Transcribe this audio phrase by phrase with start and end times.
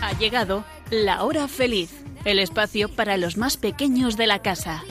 [0.00, 4.82] Ha llegado la hora feliz, el espacio para los más pequeños de la casa.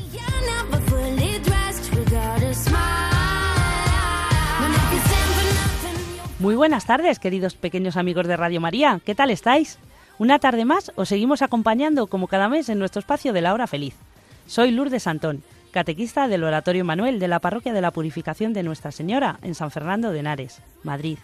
[6.37, 9.01] Muy buenas tardes, queridos pequeños amigos de Radio María.
[9.03, 9.79] ¿Qué tal estáis?
[10.19, 13.65] Una tarde más os seguimos acompañando como cada mes en nuestro espacio de la hora
[13.65, 13.95] feliz.
[14.45, 18.91] Soy Lourdes Santón, catequista del Oratorio Manuel de la Parroquia de la Purificación de Nuestra
[18.91, 21.17] Señora en San Fernando de Henares, Madrid.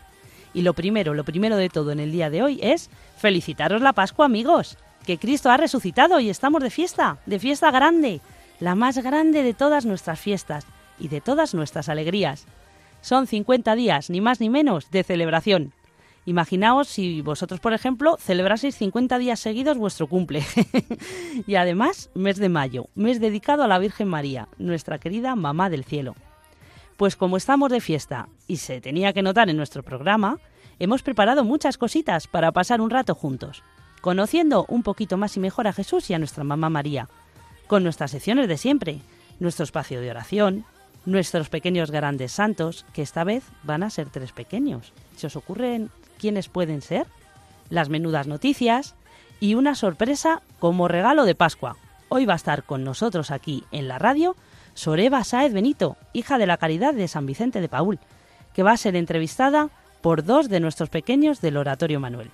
[0.54, 3.94] Y lo primero, lo primero de todo en el día de hoy es felicitaros la
[3.94, 8.22] Pascua, amigos, que Cristo ha resucitado y estamos de fiesta, de fiesta grande,
[8.60, 10.66] la más grande de todas nuestras fiestas
[11.00, 12.46] y de todas nuestras alegrías.
[13.02, 15.74] Son 50 días, ni más ni menos, de celebración.
[16.26, 20.44] Imaginaos si vosotros, por ejemplo, celebraseis 50 días seguidos vuestro cumple.
[21.48, 25.84] y además, mes de mayo, mes dedicado a la Virgen María, nuestra querida Mamá del
[25.84, 26.16] Cielo.
[26.98, 30.40] Pues como estamos de fiesta y se tenía que notar en nuestro programa,
[30.80, 33.64] hemos preparado muchas cositas para pasar un rato juntos,
[34.02, 37.08] conociendo un poquito más y mejor a Jesús y a nuestra Mamá María,
[37.68, 39.00] con nuestras secciones de siempre,
[39.40, 40.66] nuestro espacio de oración,
[41.06, 44.92] nuestros pequeños grandes santos, que esta vez van a ser tres pequeños.
[45.16, 47.08] ¿Se os ocurren quiénes pueden ser?
[47.70, 48.96] Las menudas noticias
[49.40, 51.78] y una sorpresa como regalo de Pascua.
[52.10, 54.36] Hoy va a estar con nosotros aquí en la radio
[54.74, 58.00] Soreba Sáez Benito, hija de la Caridad de San Vicente de Paul,
[58.54, 59.70] que va a ser entrevistada
[60.02, 62.30] por dos de nuestros pequeños del Oratorio Manuel.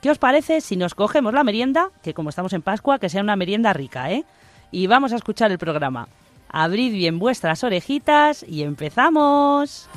[0.00, 3.22] ¿Qué os parece si nos cogemos la merienda, que como estamos en Pascua, que sea
[3.22, 4.24] una merienda rica, ¿eh?
[4.70, 6.08] Y vamos a escuchar el programa.
[6.48, 9.88] Abrid bien vuestras orejitas y empezamos.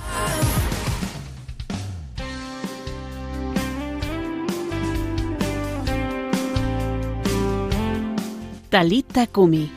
[8.72, 8.90] Lo
[9.34, 9.70] que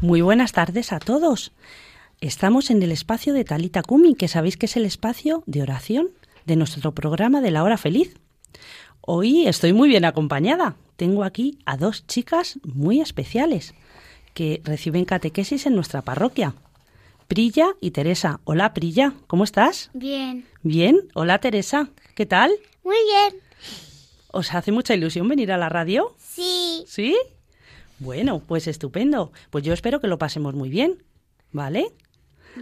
[0.00, 1.52] Muy buenas tardes a todos.
[2.20, 6.08] Estamos en el espacio de Talita Kumi, que sabéis que es el espacio de oración
[6.46, 8.14] de nuestro programa de la hora feliz.
[9.10, 10.76] Hoy estoy muy bien acompañada.
[10.96, 13.72] Tengo aquí a dos chicas muy especiales
[14.34, 16.54] que reciben catequesis en nuestra parroquia.
[17.26, 18.40] Prilla y Teresa.
[18.44, 19.88] Hola Prilla, ¿cómo estás?
[19.94, 20.44] Bien.
[20.62, 21.08] Bien.
[21.14, 22.50] Hola Teresa, ¿qué tal?
[22.84, 23.40] Muy bien.
[24.30, 26.14] ¿Os hace mucha ilusión venir a la radio?
[26.18, 26.84] Sí.
[26.86, 27.16] ¿Sí?
[28.00, 29.32] Bueno, pues estupendo.
[29.48, 31.02] Pues yo espero que lo pasemos muy bien.
[31.50, 31.92] ¿Vale?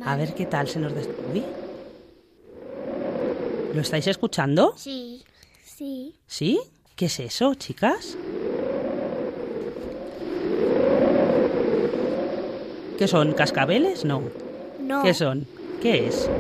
[0.05, 0.93] A ver qué tal se nos.
[0.93, 1.43] Uy.
[3.75, 4.75] ¿Lo estáis escuchando?
[4.77, 5.25] Sí.
[5.77, 6.15] Sí.
[6.27, 6.59] ¿Sí?
[6.95, 8.17] ¿Qué es eso, chicas?
[12.97, 13.35] ¿Qué son?
[13.35, 14.07] ¿Cascabeles?
[14.07, 14.23] No.
[14.81, 15.03] No.
[15.03, 15.47] ¿Qué son?
[15.83, 16.31] ¿Qué es?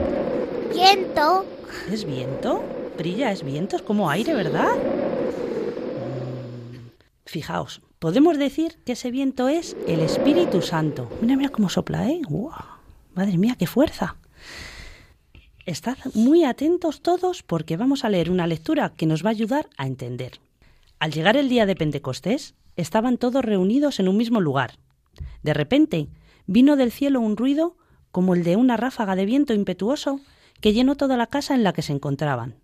[0.73, 1.45] Viento.
[1.93, 2.63] ¿Es viento?
[2.97, 4.75] Brilla, es viento, es como aire, ¿verdad?
[6.73, 6.89] Mm,
[7.27, 11.11] Fijaos, podemos decir que ese viento es el Espíritu Santo.
[11.21, 12.23] Mira, mira cómo sopla, ¿eh?
[12.27, 12.55] ¡Guau!
[13.15, 14.17] Madre mía, qué fuerza.
[15.67, 19.69] Estad muy atentos todos porque vamos a leer una lectura que nos va a ayudar
[19.77, 20.39] a entender.
[21.01, 24.79] Al llegar el día de Pentecostés, estaban todos reunidos en un mismo lugar.
[25.43, 26.07] De repente,
[26.47, 27.77] vino del cielo un ruido
[28.13, 30.21] como el de una ráfaga de viento impetuoso
[30.61, 32.55] que llenó toda la casa en la que se encontraban.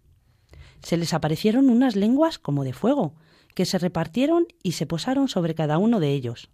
[0.81, 3.15] Se les aparecieron unas lenguas como de fuego,
[3.57, 6.51] que se repartieron y se posaron sobre cada uno de ellos.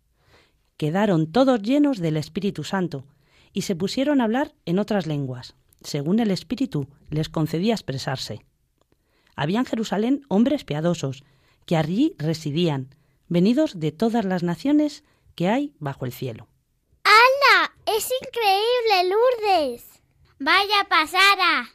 [0.78, 3.04] Quedaron todos llenos del Espíritu Santo,
[3.53, 8.44] y se pusieron a hablar en otras lenguas, según el Espíritu les concedía expresarse.
[9.36, 11.24] Había en Jerusalén hombres piadosos,
[11.66, 12.94] que allí residían,
[13.28, 16.48] venidos de todas las naciones que hay bajo el cielo.
[17.04, 17.72] ¡Hala!
[17.86, 20.02] ¡Es increíble, Lourdes!
[20.40, 21.68] ¡Vaya pasada!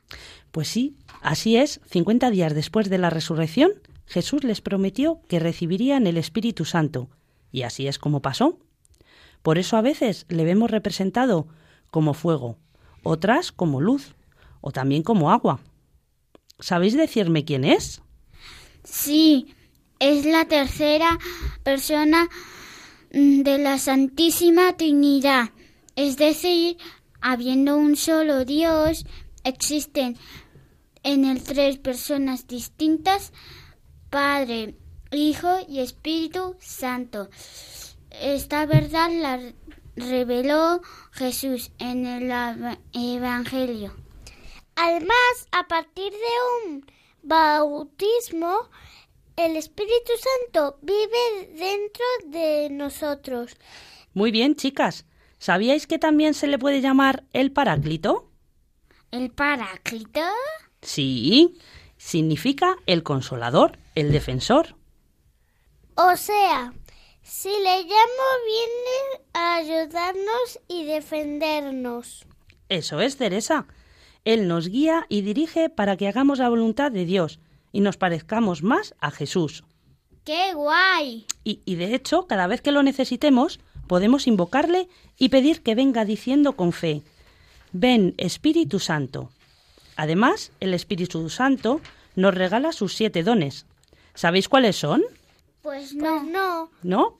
[0.51, 6.05] Pues sí, así es, cincuenta días después de la resurrección, Jesús les prometió que recibirían
[6.05, 7.09] el Espíritu Santo,
[7.51, 8.59] y así es como pasó.
[9.41, 11.47] Por eso a veces le vemos representado
[11.89, 12.57] como fuego,
[13.03, 14.15] otras como luz,
[14.61, 15.59] o también como agua.
[16.59, 18.01] ¿Sabéis decirme quién es?
[18.83, 19.53] Sí,
[19.99, 21.19] es la tercera
[21.63, 22.29] persona
[23.13, 25.51] mm, de la Santísima Trinidad.
[25.95, 26.77] Es decir,
[27.21, 29.05] habiendo un solo Dios,
[29.43, 30.17] existen
[31.03, 33.33] en él tres personas distintas,
[34.09, 34.75] Padre,
[35.11, 37.29] Hijo y Espíritu Santo.
[38.09, 39.53] Esta verdad la
[39.95, 40.81] reveló
[41.11, 43.93] Jesús en el eva- Evangelio.
[44.75, 46.85] Además, a partir de un
[47.21, 48.69] bautismo,
[49.35, 53.55] el Espíritu Santo vive dentro de nosotros.
[54.13, 55.05] Muy bien, chicas.
[55.39, 58.29] ¿Sabíais que también se le puede llamar el Paráclito?
[59.11, 60.21] ¿El Paráclito?
[60.81, 61.57] Sí,
[61.97, 64.75] significa el consolador, el defensor.
[65.95, 66.73] O sea,
[67.23, 72.25] si le llamo viene a ayudarnos y defendernos.
[72.69, 73.65] Eso es, Teresa.
[74.25, 77.39] Él nos guía y dirige para que hagamos la voluntad de Dios
[77.71, 79.63] y nos parezcamos más a Jesús.
[80.23, 81.25] ¡Qué guay!
[81.43, 84.87] Y, y de hecho, cada vez que lo necesitemos, podemos invocarle
[85.17, 87.01] y pedir que venga diciendo con fe,
[87.73, 89.31] Ven Espíritu Santo.
[89.95, 91.81] Además, el Espíritu Santo
[92.15, 93.65] nos regala sus siete dones.
[94.13, 95.03] ¿Sabéis cuáles son?
[95.63, 96.23] Pues no.
[96.23, 96.69] no.
[96.83, 97.17] ¿No?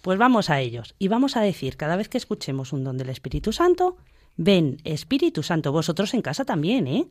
[0.00, 3.10] Pues vamos a ellos y vamos a decir cada vez que escuchemos un don del
[3.10, 3.96] Espíritu Santo,
[4.36, 7.06] ven Espíritu Santo, vosotros en casa también, ¿eh?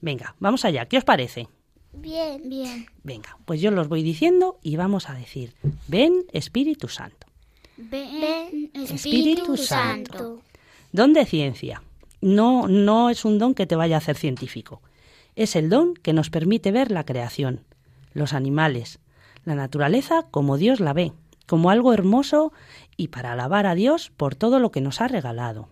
[0.00, 1.48] Venga, vamos allá, ¿qué os parece?
[1.92, 2.48] Bien.
[2.48, 2.86] Bien.
[3.02, 5.54] Venga, pues yo los voy diciendo y vamos a decir,
[5.88, 7.26] ven Espíritu Santo.
[7.76, 10.40] Ven, Espíritu Santo.
[10.92, 11.82] Don de ciencia.
[12.20, 14.80] No, no es un don que te vaya a hacer científico.
[15.34, 17.64] Es el don que nos permite ver la creación,
[18.12, 19.00] los animales,
[19.44, 21.12] la naturaleza como Dios la ve,
[21.46, 22.52] como algo hermoso
[22.96, 25.68] y para alabar a Dios por todo lo que nos ha regalado.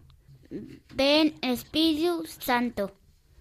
[0.94, 2.92] Ven Espíritu Santo.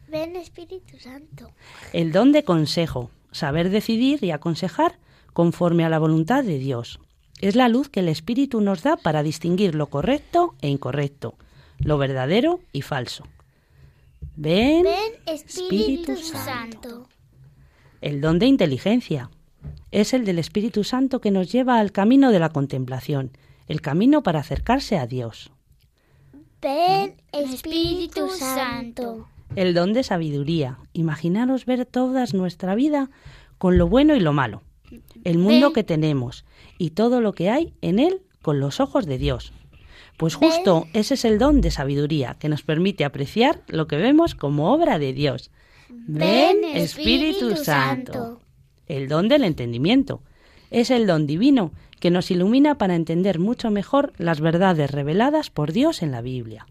[0.07, 1.51] Ven Espíritu Santo.
[1.93, 4.99] El don de consejo, saber decidir y aconsejar
[5.33, 6.99] conforme a la voluntad de Dios.
[7.41, 11.35] Es la luz que el Espíritu nos da para distinguir lo correcto e incorrecto,
[11.79, 13.25] lo verdadero y falso.
[14.35, 17.07] Ven, Ven Espíritu, Espíritu Santo.
[18.01, 19.29] el don de inteligencia.
[19.91, 23.31] Es el del Espíritu Santo que nos lleva al camino de la contemplación,
[23.67, 25.51] el camino para acercarse a Dios.
[26.61, 29.27] Ven Espíritu Santo.
[29.55, 30.77] El don de sabiduría.
[30.93, 33.09] Imaginaros ver toda nuestra vida
[33.57, 34.61] con lo bueno y lo malo.
[35.23, 35.73] El mundo Ven.
[35.73, 36.45] que tenemos
[36.77, 39.53] y todo lo que hay en él con los ojos de Dios.
[40.17, 44.35] Pues justo ese es el don de sabiduría que nos permite apreciar lo que vemos
[44.35, 45.51] como obra de Dios.
[45.89, 48.41] Ven Espíritu Santo.
[48.89, 50.21] El don del entendimiento.
[50.71, 51.71] Es el don divino
[52.01, 56.67] que nos ilumina para entender mucho mejor las verdades reveladas por Dios en la Biblia.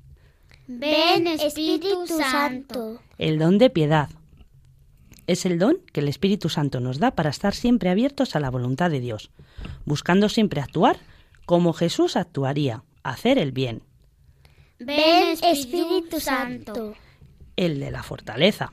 [0.66, 3.00] Ven Espíritu Santo.
[3.16, 4.10] El don de piedad.
[5.26, 8.50] Es el don que el Espíritu Santo nos da para estar siempre abiertos a la
[8.50, 9.30] voluntad de Dios,
[9.84, 10.98] buscando siempre actuar
[11.46, 13.82] como Jesús actuaría, hacer el bien.
[14.78, 16.94] Ven Espíritu Santo.
[17.56, 18.72] El de la fortaleza.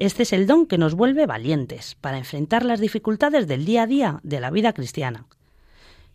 [0.00, 3.86] Este es el don que nos vuelve valientes para enfrentar las dificultades del día a
[3.86, 5.26] día de la vida cristiana.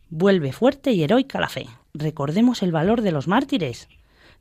[0.09, 1.67] Vuelve fuerte y heroica la fe.
[1.93, 3.87] Recordemos el valor de los mártires.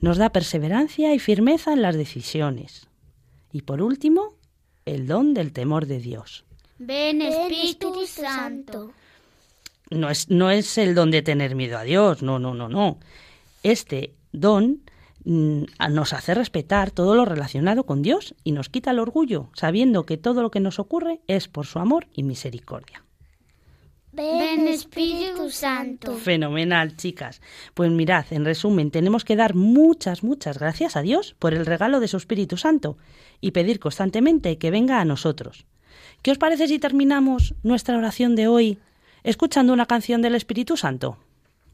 [0.00, 2.88] Nos da perseverancia y firmeza en las decisiones.
[3.52, 4.34] Y por último,
[4.86, 6.46] el don del temor de Dios.
[6.78, 8.92] Ven Espíritu Santo.
[9.90, 12.98] No es, no es el don de tener miedo a Dios, no, no, no, no.
[13.62, 14.83] Este don
[15.24, 20.16] nos hace respetar todo lo relacionado con Dios y nos quita el orgullo, sabiendo que
[20.16, 23.04] todo lo que nos ocurre es por su amor y misericordia.
[24.12, 26.14] Ven Espíritu Santo.
[26.14, 27.40] Fenomenal, chicas.
[27.74, 31.98] Pues mirad, en resumen, tenemos que dar muchas, muchas gracias a Dios por el regalo
[31.98, 32.96] de su Espíritu Santo
[33.40, 35.66] y pedir constantemente que venga a nosotros.
[36.22, 38.78] ¿Qué os parece si terminamos nuestra oración de hoy
[39.24, 41.18] escuchando una canción del Espíritu Santo?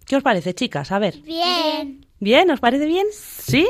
[0.06, 0.92] ¿Qué os parece, chicas?
[0.92, 1.20] A ver.
[1.20, 2.06] Bien.
[2.20, 2.50] ¿Bien?
[2.50, 3.06] ¿Os parece bien?
[3.12, 3.66] ¿Sí?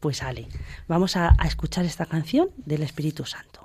[0.00, 0.48] Pues Ale,
[0.86, 3.63] vamos a, a escuchar esta canción del Espíritu Santo.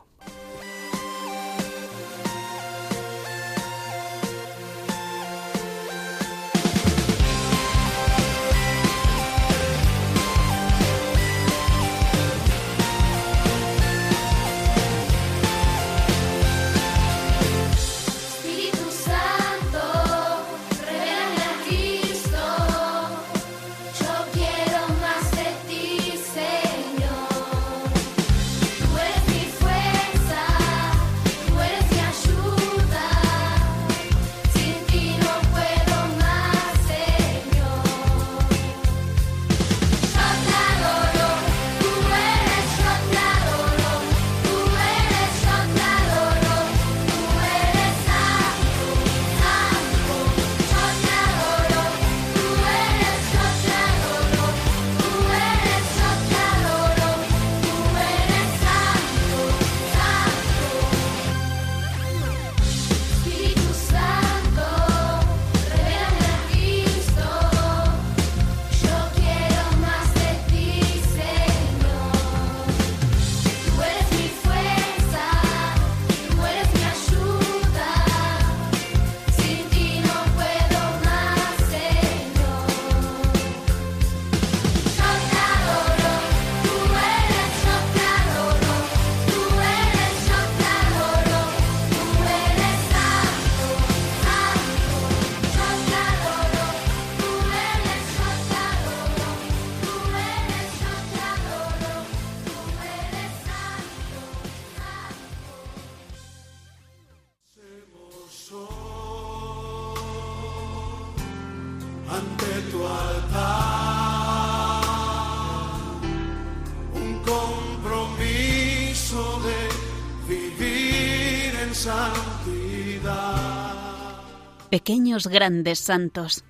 [124.80, 126.46] Pequeños grandes santos.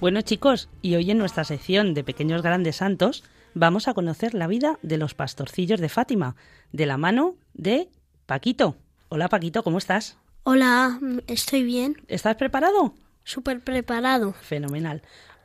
[0.00, 3.22] Bueno chicos, y hoy en nuestra sección de Pequeños Grandes Santos
[3.52, 6.36] vamos a conocer la vida de los pastorcillos de Fátima,
[6.72, 7.90] de la mano de
[8.24, 8.76] Paquito.
[9.10, 10.16] Hola Paquito, ¿cómo estás?
[10.44, 12.94] Hola, estoy bien, ¿Estás preparado?
[13.24, 14.32] súper preparado.
[14.32, 15.02] Fenomenal.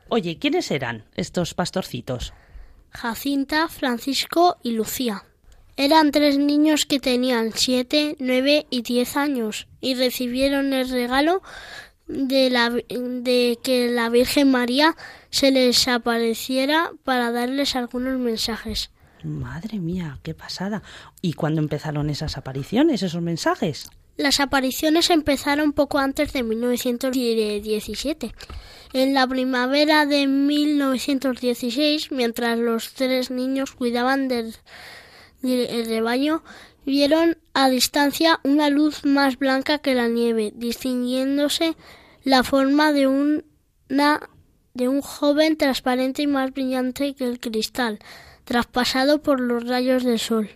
[0.08, 2.34] Oye, ¿quiénes eran estos pastorcitos?
[2.95, 5.23] Jacinta, Francisco y Lucía.
[5.77, 11.41] Eran tres niños que tenían siete, nueve y diez años y recibieron el regalo
[12.07, 14.95] de, la, de que la Virgen María
[15.29, 18.91] se les apareciera para darles algunos mensajes.
[19.23, 20.81] Madre mía, qué pasada.
[21.21, 23.89] ¿Y cuándo empezaron esas apariciones, esos mensajes?
[24.17, 28.34] Las apariciones empezaron poco antes de 1917.
[28.93, 34.55] En la primavera de 1916, mientras los tres niños cuidaban del,
[35.41, 36.43] rebaño,
[36.86, 41.75] vieron a distancia una luz más blanca que la nieve, distinguiéndose
[42.24, 43.43] la forma de
[43.89, 48.00] de un joven transparente y más brillante que el cristal,
[48.45, 50.50] traspasado por los rayos del sol.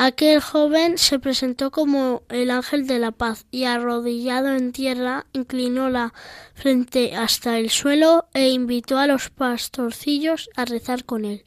[0.00, 5.90] Aquel joven se presentó como el ángel de la paz y arrodillado en tierra inclinó
[5.90, 6.14] la
[6.54, 11.46] frente hasta el suelo e invitó a los pastorcillos a rezar con él.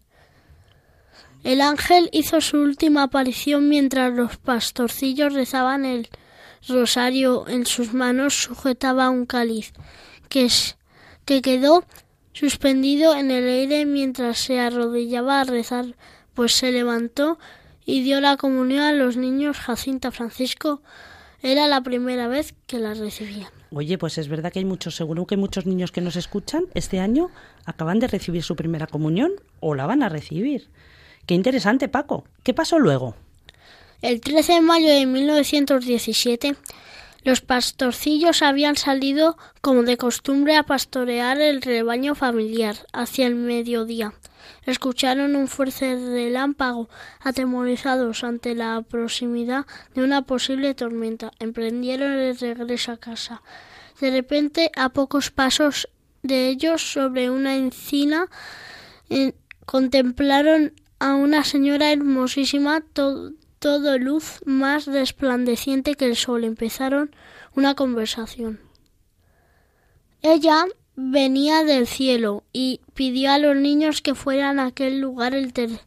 [1.45, 6.09] El ángel hizo su última aparición mientras los pastorcillos rezaban el
[6.67, 9.71] rosario en sus manos sujetaba un cáliz
[10.27, 10.49] que,
[11.23, 11.85] que quedó
[12.33, 15.95] suspendido en el aire mientras se arrodillaba a rezar,
[16.33, 17.39] pues se levantó
[17.91, 20.81] y dio la comunión a los niños Jacinta Francisco.
[21.43, 23.49] Era la primera vez que la recibían.
[23.69, 27.01] Oye, pues es verdad que hay muchos, seguro que muchos niños que nos escuchan este
[27.01, 27.29] año
[27.65, 30.69] acaban de recibir su primera comunión o la van a recibir.
[31.25, 32.23] Qué interesante, Paco.
[32.43, 33.15] ¿Qué pasó luego?
[34.01, 36.55] El 13 de mayo de 1917,
[37.25, 44.13] los pastorcillos habían salido, como de costumbre, a pastorear el rebaño familiar hacia el mediodía.
[44.65, 46.89] Escucharon un fuerte relámpago,
[47.19, 49.65] atemorizados ante la proximidad
[49.95, 51.31] de una posible tormenta.
[51.39, 53.41] Emprendieron el regreso a casa.
[53.99, 55.87] De repente, a pocos pasos
[56.23, 58.27] de ellos, sobre una encina,
[59.65, 66.43] contemplaron a una señora hermosísima, to- todo luz más resplandeciente que el sol.
[66.43, 67.15] Empezaron
[67.55, 68.59] una conversación.
[70.23, 75.53] Ella venía del cielo y pidió a los niños que fueran a aquel lugar el,
[75.53, 75.79] ter-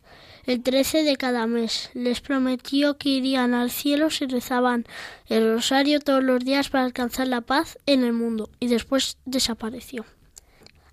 [0.46, 1.90] el 13 de cada mes.
[1.94, 4.84] Les prometió que irían al cielo si rezaban
[5.26, 10.04] el rosario todos los días para alcanzar la paz en el mundo y después desapareció.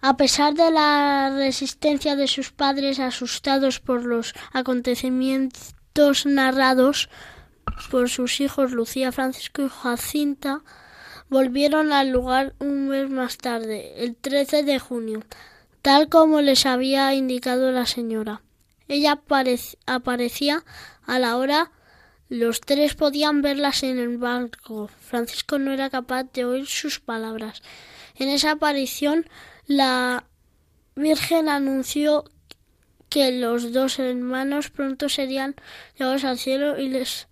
[0.04, 7.10] A pesar de la resistencia de sus padres asustados por los acontecimientos narrados
[7.92, 10.62] por sus hijos Lucía, Francisco y Jacinta,
[11.32, 15.24] volvieron al lugar un mes más tarde, el 13 de junio,
[15.82, 18.42] tal como les había indicado la señora.
[18.90, 20.64] Ella aparec- aparecía
[21.08, 21.72] a la hora
[22.28, 24.90] los tres podían verlas en el barco.
[25.00, 27.62] Francisco no era capaz de oír sus palabras.
[28.16, 29.26] En esa aparición
[29.68, 30.26] la
[30.96, 32.26] Virgen anunció
[33.10, 35.56] que los dos hermanos pronto serían
[35.98, 37.28] llevados al cielo y les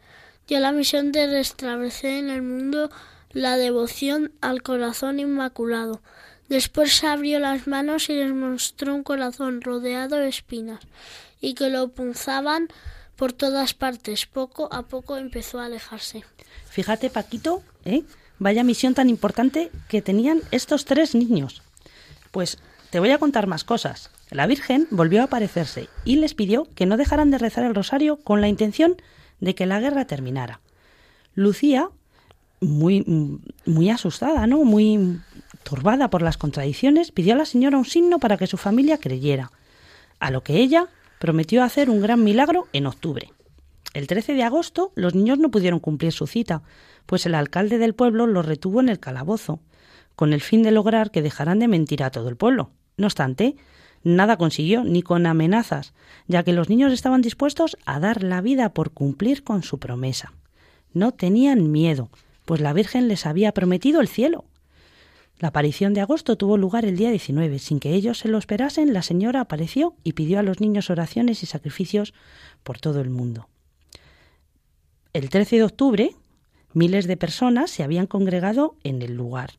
[0.47, 2.89] dio la misión de restablecer en el mundo
[3.31, 6.01] la devoción al corazón inmaculado.
[6.47, 10.79] Después abrió las manos y les mostró un corazón rodeado de espinas
[11.39, 12.67] y que lo punzaban
[13.15, 14.25] por todas partes.
[14.25, 16.23] Poco a poco empezó a alejarse.
[16.69, 18.03] Fíjate, Paquito, ¿eh?
[18.39, 21.61] Vaya misión tan importante que tenían estos tres niños.
[22.31, 22.57] Pues
[22.89, 24.09] te voy a contar más cosas.
[24.31, 28.17] La Virgen volvió a aparecerse y les pidió que no dejaran de rezar el rosario
[28.17, 28.95] con la intención
[29.39, 30.61] de que la guerra terminara.
[31.35, 31.89] Lucía,
[32.61, 33.05] muy,
[33.65, 34.63] muy asustada, ¿no?
[34.63, 35.19] Muy
[35.63, 39.51] turbada por las contradicciones, pidió a la señora un signo para que su familia creyera,
[40.19, 40.87] a lo que ella
[41.19, 43.31] prometió hacer un gran milagro en octubre.
[43.93, 46.61] El 13 de agosto los niños no pudieron cumplir su cita,
[47.05, 49.59] pues el alcalde del pueblo los retuvo en el calabozo,
[50.15, 52.71] con el fin de lograr que dejaran de mentir a todo el pueblo.
[52.97, 53.55] No obstante,
[54.03, 55.93] nada consiguió, ni con amenazas,
[56.27, 60.33] ya que los niños estaban dispuestos a dar la vida por cumplir con su promesa.
[60.93, 62.09] No tenían miedo,
[62.49, 64.43] pues la Virgen les había prometido el cielo.
[65.37, 67.59] La aparición de agosto tuvo lugar el día 19.
[67.59, 71.43] Sin que ellos se lo esperasen, la señora apareció y pidió a los niños oraciones
[71.43, 72.15] y sacrificios
[72.63, 73.49] por todo el mundo.
[75.13, 76.15] El 13 de octubre,
[76.73, 79.51] miles de personas se habían congregado en el lugar.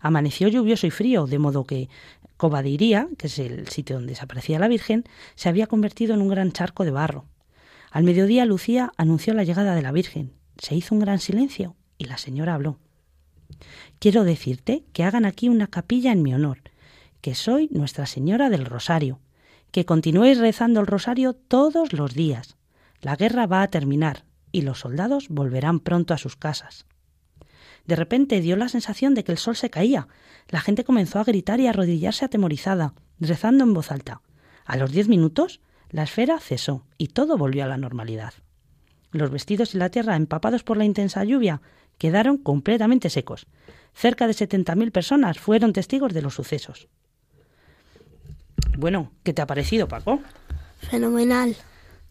[0.00, 1.88] Amaneció lluvioso y frío, de modo que
[2.36, 5.04] Cobadiría, que es el sitio donde desaparecía la Virgen,
[5.36, 7.26] se había convertido en un gran charco de barro.
[7.92, 10.32] Al mediodía Lucía anunció la llegada de la Virgen.
[10.58, 12.78] Se hizo un gran silencio y la señora habló.
[13.98, 16.62] Quiero decirte que hagan aquí una capilla en mi honor,
[17.20, 19.20] que soy Nuestra Señora del Rosario,
[19.70, 22.56] que continuéis rezando el rosario todos los días.
[23.02, 26.86] La guerra va a terminar y los soldados volverán pronto a sus casas.
[27.86, 30.08] De repente dio la sensación de que el sol se caía.
[30.48, 34.22] La gente comenzó a gritar y a arrodillarse atemorizada, rezando en voz alta.
[34.64, 38.32] A los diez minutos, la esfera cesó y todo volvió a la normalidad.
[39.12, 41.60] Los vestidos y la tierra, empapados por la intensa lluvia,
[42.00, 43.46] quedaron completamente secos.
[43.94, 46.88] Cerca de 70.000 personas fueron testigos de los sucesos.
[48.78, 50.20] Bueno, ¿qué te ha parecido, Paco?
[50.90, 51.54] Fenomenal.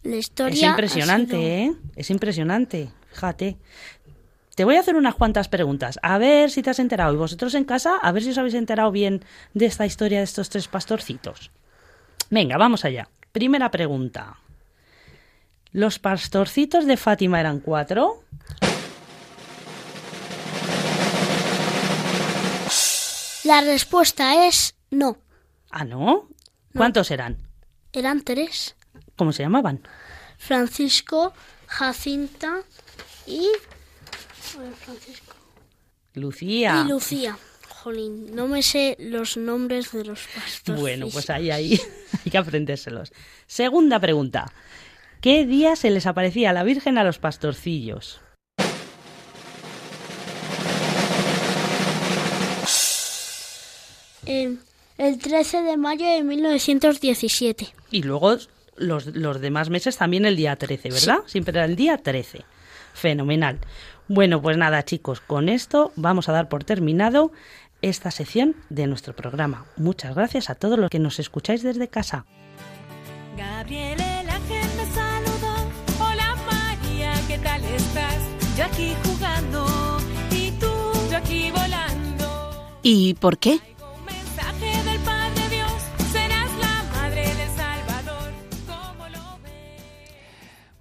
[0.04, 1.72] La historia Es impresionante, sido- ¿eh?
[1.96, 2.90] Es impresionante.
[3.10, 3.56] Fíjate.
[4.54, 7.12] Te voy a hacer unas cuantas preguntas, a ver si te has enterado.
[7.12, 10.24] Y vosotros en casa, a ver si os habéis enterado bien de esta historia de
[10.24, 11.50] estos tres pastorcitos.
[12.30, 13.08] Venga, vamos allá.
[13.32, 14.36] Primera pregunta.
[15.72, 18.22] ¿Los pastorcitos de Fátima eran cuatro?
[23.50, 25.18] La respuesta es no.
[25.72, 26.28] Ah, ¿no?
[26.72, 27.36] ¿Cuántos eran?
[27.92, 28.76] Eran tres.
[29.16, 29.82] ¿Cómo se llamaban?
[30.38, 31.32] Francisco,
[31.66, 32.60] Jacinta
[33.26, 33.48] y...
[34.38, 35.34] Francisco.
[36.14, 36.84] Lucía.
[36.84, 37.36] Y Lucía.
[37.70, 40.80] Jolín, no me sé los nombres de los pastores.
[40.80, 41.80] Bueno, pues ahí, ahí
[42.24, 43.12] hay que aprendérselos.
[43.48, 44.52] Segunda pregunta.
[45.20, 48.20] ¿Qué día se les aparecía la Virgen a los pastorcillos?
[54.26, 54.56] Eh,
[54.98, 57.68] el 13 de mayo de 1917.
[57.90, 58.36] Y luego
[58.76, 61.18] los, los demás meses también el día 13, ¿verdad?
[61.26, 62.44] Siempre era el día 13.
[62.94, 63.58] Fenomenal.
[64.08, 67.32] Bueno, pues nada, chicos, con esto vamos a dar por terminado
[67.82, 69.66] esta sección de nuestro programa.
[69.76, 72.26] Muchas gracias a todos los que nos escucháis desde casa.
[73.36, 75.54] Gabriel el ángel me saludó.
[76.00, 78.18] Hola María, ¿qué tal estás?
[78.58, 79.66] Yo aquí jugando
[80.30, 80.66] y tú,
[81.10, 82.50] yo aquí volando.
[82.82, 83.60] ¿Y por qué?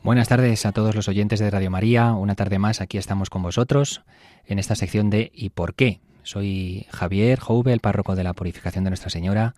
[0.10, 2.14] Buenas tardes a todos los oyentes de Radio María.
[2.14, 4.02] Una tarde más aquí estamos con vosotros
[4.48, 6.00] en esta sección de ¿Y por qué?
[6.24, 9.54] Soy Javier Jouve, el párroco de la Purificación de Nuestra Señora,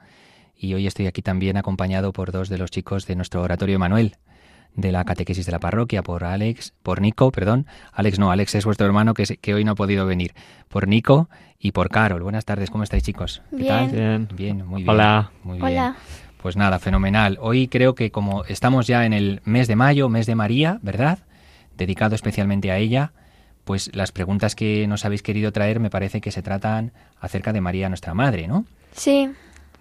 [0.53, 4.17] y hoy estoy aquí también acompañado por dos de los chicos de nuestro oratorio Manuel,
[4.75, 8.65] de la catequesis de la parroquia, por Alex, por Nico, perdón, Alex no, Alex es
[8.65, 10.33] vuestro hermano que, hoy no ha podido venir,
[10.67, 12.23] por Nico y por Carol.
[12.23, 13.41] Buenas tardes, ¿cómo estáis chicos?
[13.57, 13.89] ¿Qué tal?
[13.89, 14.27] Bien.
[14.35, 14.89] Bien, muy bien.
[14.89, 15.31] Hola.
[15.45, 15.93] Muy bien.
[16.41, 17.37] Pues nada, fenomenal.
[17.39, 21.19] Hoy creo que como estamos ya en el mes de mayo, mes de María, ¿verdad?
[21.77, 23.11] Dedicado especialmente a ella,
[23.63, 27.61] pues las preguntas que nos habéis querido traer me parece que se tratan acerca de
[27.61, 28.65] María nuestra Madre, ¿no?
[28.93, 29.29] Sí.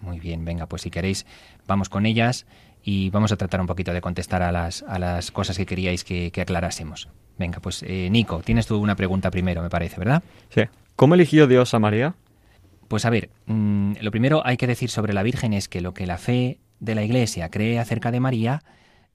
[0.02, 1.24] Muy bien, venga, pues si queréis
[1.66, 2.46] vamos con ellas
[2.82, 6.04] y vamos a tratar un poquito de contestar a las, a las cosas que queríais
[6.04, 7.08] que, que aclarásemos.
[7.38, 10.22] Venga, pues eh, Nico, tienes tú una pregunta primero, me parece, ¿verdad?
[10.50, 10.62] Sí.
[10.94, 12.14] ¿Cómo eligió Dios a María?
[12.90, 15.94] Pues a ver, mm, lo primero hay que decir sobre la Virgen es que lo
[15.94, 18.64] que la fe de la Iglesia cree acerca de María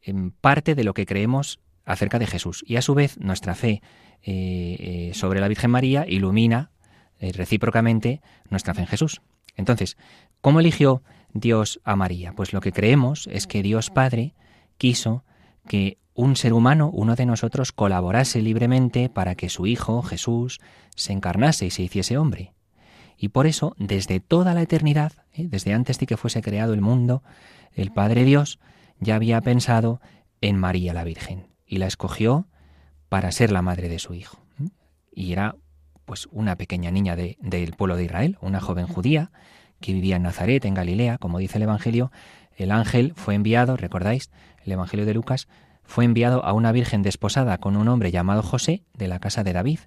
[0.02, 2.64] em, parte de lo que creemos acerca de Jesús.
[2.66, 3.82] Y a su vez nuestra fe
[4.24, 6.72] eh, eh, sobre la Virgen María ilumina
[7.20, 9.22] eh, recíprocamente nuestra fe en Jesús.
[9.58, 9.98] Entonces,
[10.40, 12.32] ¿cómo eligió Dios a María?
[12.32, 14.36] Pues lo que creemos es que Dios Padre
[14.78, 15.26] quiso
[15.68, 20.62] que un ser humano, uno de nosotros, colaborase libremente para que su Hijo, Jesús,
[20.96, 22.55] se encarnase y se hiciese hombre.
[23.18, 25.48] Y por eso, desde toda la eternidad, ¿eh?
[25.50, 27.24] desde antes de que fuese creado el mundo,
[27.74, 28.60] el Padre Dios
[29.00, 30.02] ya había pensado
[30.42, 32.48] en María la Virgen y la escogió
[33.10, 34.40] para ser la madre de su Hijo.
[35.14, 35.56] Y era
[36.06, 39.32] pues una pequeña niña de- del pueblo de Israel, una joven judía
[39.80, 42.12] que vivía en Nazaret, en Galilea, como dice el Evangelio.
[42.56, 44.30] El ángel fue enviado, recordáis,
[44.64, 45.48] el Evangelio de Lucas,
[45.84, 49.54] fue enviado a una virgen desposada con un hombre llamado José de la casa de
[49.54, 49.80] David,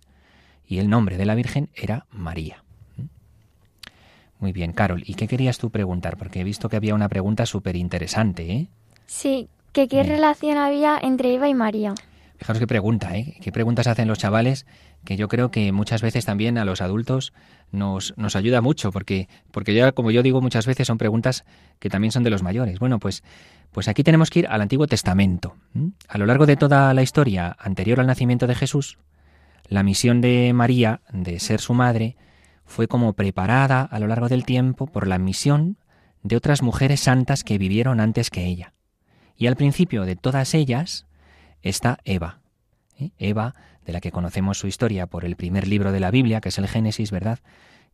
[0.66, 2.64] y el nombre de la virgen era María.
[4.40, 6.16] Muy bien, Carol, ¿y qué querías tú preguntar?
[6.16, 8.66] Porque he visto que había una pregunta súper interesante, ¿eh?
[9.06, 9.48] Sí.
[9.72, 10.08] ¿Que qué Bien.
[10.16, 11.94] relación había entre Eva y María?
[12.36, 13.36] Fijaros qué pregunta, ¿eh?
[13.40, 14.64] ¿Qué preguntas hacen los chavales?
[15.04, 17.32] Que yo creo que muchas veces también a los adultos
[17.72, 21.44] nos, nos ayuda mucho, porque, porque ya, como yo digo muchas veces, son preguntas
[21.80, 22.78] que también son de los mayores.
[22.78, 23.24] Bueno, pues,
[23.72, 25.56] pues aquí tenemos que ir al Antiguo Testamento.
[26.08, 28.98] A lo largo de toda la historia anterior al nacimiento de Jesús,
[29.68, 32.16] la misión de María, de ser su madre,
[32.68, 35.78] fue como preparada a lo largo del tiempo por la misión
[36.22, 38.74] de otras mujeres santas que vivieron antes que ella.
[39.36, 41.06] Y al principio de todas ellas
[41.62, 42.40] está Eva.
[42.98, 43.10] ¿eh?
[43.18, 43.54] Eva,
[43.86, 46.58] de la que conocemos su historia por el primer libro de la Biblia, que es
[46.58, 47.40] el Génesis, ¿verdad?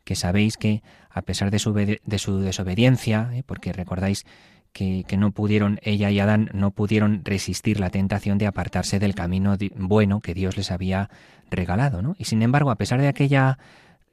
[0.03, 3.43] que sabéis que a pesar de su, desobediencia, ¿eh?
[3.47, 4.27] porque recordáis
[4.73, 9.15] que, que no pudieron, ella y Adán no pudieron resistir la tentación de apartarse del
[9.15, 11.11] camino bueno que Dios les había
[11.49, 12.17] regalado, ¿no?
[12.19, 13.59] Y sin embargo, a pesar de aquella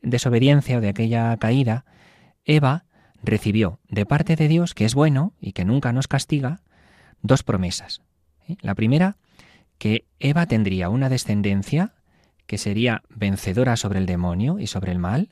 [0.01, 1.85] desobediencia o de aquella caída,
[2.45, 2.85] Eva
[3.23, 6.61] recibió de parte de Dios, que es bueno y que nunca nos castiga,
[7.21, 8.01] dos promesas.
[8.47, 8.57] ¿eh?
[8.61, 9.17] La primera,
[9.77, 11.93] que Eva tendría una descendencia
[12.47, 15.29] que sería vencedora sobre el demonio y sobre el mal,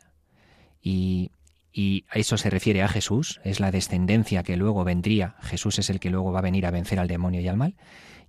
[0.82, 1.32] y,
[1.74, 5.90] y a eso se refiere a Jesús, es la descendencia que luego vendría, Jesús es
[5.90, 7.76] el que luego va a venir a vencer al demonio y al mal.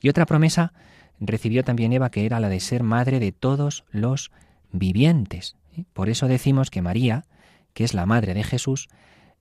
[0.01, 0.73] Y otra promesa
[1.21, 4.33] recibió también Eva, que era la de ser madre de todos los
[4.73, 5.57] vivientes.
[5.77, 5.85] ¿Eh?
[5.93, 7.25] Por eso decimos que María,
[7.73, 8.89] que es la madre de Jesús,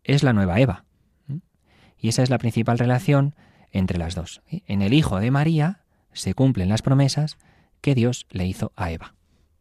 [0.03, 0.85] es la nueva Eva.
[1.29, 1.39] ¿eh?
[1.97, 3.35] Y esa es la principal relación
[3.71, 4.41] entre las dos.
[4.49, 4.61] ¿eh?
[4.67, 5.81] En el Hijo de María
[6.13, 7.37] se cumplen las promesas
[7.81, 9.15] que Dios le hizo a Eva.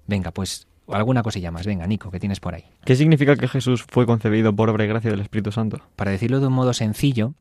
[0.07, 1.67] Venga, pues alguna cosilla más.
[1.67, 2.65] Venga, Nico, ¿qué tienes por ahí?
[2.85, 5.81] ¿Qué significa que Jesús fue concebido por obra y gracia del Espíritu Santo?
[5.97, 7.35] Para decirlo de un modo sencillo,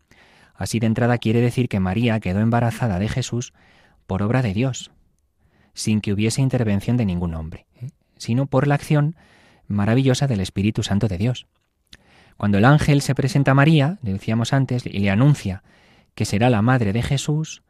[0.54, 3.54] así de entrada quiere decir que María quedó embarazada de Jesús
[4.06, 4.92] por obra de Dios,
[5.74, 7.90] sin que hubiese intervención de ningún hombre, ¿eh?
[8.18, 9.16] Sino por la acción
[9.68, 11.48] maravillosa del Espíritu Santo de Dios.
[12.38, 15.64] Cuando el ángel se presenta a María, le decíamos antes, y le anuncia
[16.14, 17.64] que será la madre de Jesús,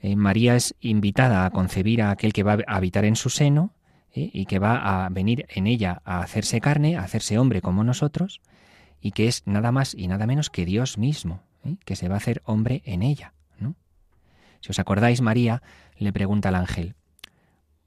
[0.00, 3.72] eh, María es invitada a concebir a aquel que va a habitar en su seno
[4.12, 4.30] ¿eh?
[4.32, 8.40] y que va a venir en ella a hacerse carne, a hacerse hombre como nosotros,
[9.00, 11.76] y que es nada más y nada menos que Dios mismo, ¿eh?
[11.84, 13.32] que se va a hacer hombre en ella.
[13.58, 13.74] ¿no?
[14.60, 15.62] Si os acordáis, María
[15.96, 16.94] le pregunta al ángel,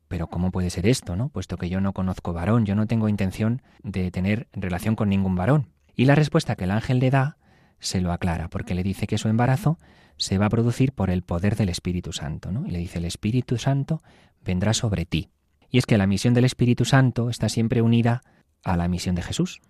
[0.08, 1.30] pero ¿cómo puede ser esto, no?
[1.30, 5.36] Puesto que yo no conozco varón, yo no tengo intención de tener relación con ningún
[5.36, 5.70] varón.
[5.96, 7.38] Y la respuesta que el ángel le da
[7.80, 9.78] se lo aclara, porque le dice que su embarazo
[10.17, 12.65] se va a producir por el poder del Espíritu Santo, ¿no?
[12.65, 14.02] Y le dice, el Espíritu Santo
[14.43, 15.30] vendrá sobre ti.
[15.70, 18.22] Y es que la misión del Espíritu Santo está siempre unida
[18.63, 19.62] a la misión de Jesús.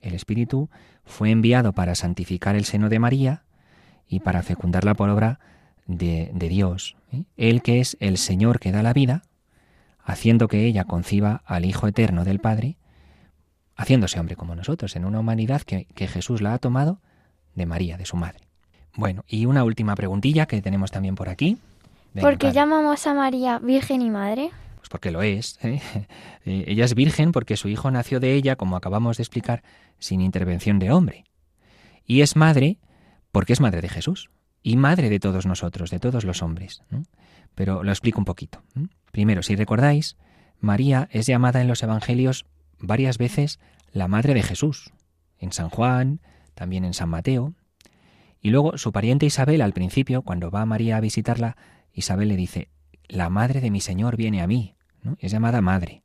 [0.00, 0.70] El Espíritu
[1.04, 3.44] fue enviado para santificar el seno de María
[4.06, 5.40] y para fecundarla por obra
[5.86, 6.96] de, de Dios.
[7.10, 7.24] ¿eh?
[7.36, 9.22] Él que es el Señor que da la vida,
[10.04, 12.76] haciendo que ella conciba al Hijo Eterno del Padre,
[13.76, 17.00] haciéndose hombre como nosotros, en una humanidad que, que Jesús la ha tomado
[17.54, 18.48] de María, de su madre.
[18.94, 21.58] Bueno, y una última preguntilla que tenemos también por aquí.
[22.20, 24.50] ¿Por qué llamamos a María Virgen y Madre?
[24.76, 25.58] Pues porque lo es.
[25.62, 25.80] ¿eh?
[26.44, 29.62] Eh, Ella es virgen porque su hijo nació de ella, como acabamos de explicar,
[30.00, 31.24] sin intervención de hombre.
[32.04, 32.78] Y es madre
[33.30, 34.28] porque es madre de Jesús
[34.62, 36.82] y madre de todos nosotros, de todos los hombres.
[37.54, 38.62] Pero lo explico un poquito.
[39.10, 40.16] Primero, si recordáis,
[40.60, 42.46] María es llamada en los Evangelios
[42.78, 43.58] varias veces
[43.92, 44.92] la madre de Jesús.
[45.38, 46.20] En San Juan,
[46.54, 47.54] también en San Mateo.
[48.40, 51.56] Y luego su pariente Isabel, al principio, cuando va María a visitarla,
[51.92, 52.68] Isabel le dice,
[53.08, 54.76] la madre de mi Señor viene a mí.
[55.18, 56.02] Es llamada madre.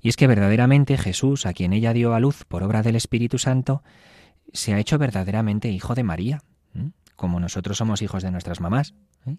[0.00, 3.38] Y es que verdaderamente Jesús, a quien ella dio a luz por obra del Espíritu
[3.38, 3.82] Santo,
[4.52, 6.42] se ha hecho verdaderamente hijo de María.
[7.18, 8.94] Como nosotros somos hijos de nuestras mamás.
[9.26, 9.36] ¿eh?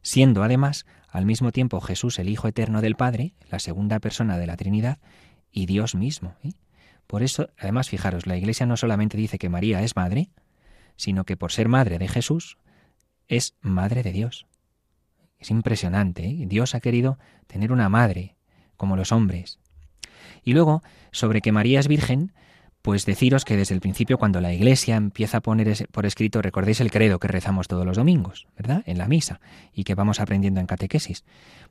[0.00, 4.46] Siendo además al mismo tiempo Jesús el Hijo Eterno del Padre, la segunda persona de
[4.46, 4.98] la Trinidad,
[5.52, 6.34] y Dios mismo.
[6.42, 6.52] ¿eh?
[7.06, 10.30] Por eso, además, fijaros, la Iglesia no solamente dice que María es madre,
[10.96, 12.56] sino que por ser madre de Jesús,
[13.28, 14.46] es madre de Dios.
[15.38, 16.24] Es impresionante.
[16.24, 16.46] ¿eh?
[16.46, 18.34] Dios ha querido tener una madre,
[18.78, 19.58] como los hombres.
[20.42, 22.32] Y luego, sobre que María es virgen,
[22.90, 26.80] pues deciros que desde el principio, cuando la Iglesia empieza a poner por escrito, recordéis
[26.80, 28.82] el credo que rezamos todos los domingos, ¿verdad?
[28.84, 29.40] En la misa,
[29.72, 31.22] y que vamos aprendiendo en catequesis.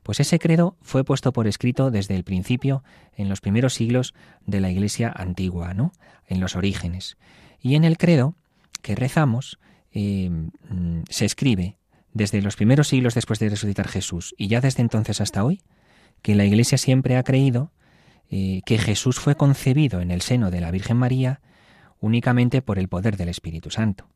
[0.02, 2.82] Pues ese credo fue puesto por escrito desde el principio,
[3.18, 4.14] en los primeros siglos
[4.46, 5.92] de la Iglesia antigua, ¿no?
[6.26, 7.18] En los orígenes.
[7.60, 8.34] Y en el credo
[8.80, 9.58] que rezamos,
[9.92, 11.76] mm, se escribe
[12.14, 15.60] desde los primeros siglos después de resucitar Jesús y ya desde entonces hasta hoy,
[16.22, 17.72] que la Iglesia siempre ha creído
[18.30, 21.40] eh, que Jesús fue concebido en el seno de la Virgen María
[21.98, 24.08] únicamente por el poder del Espíritu Santo,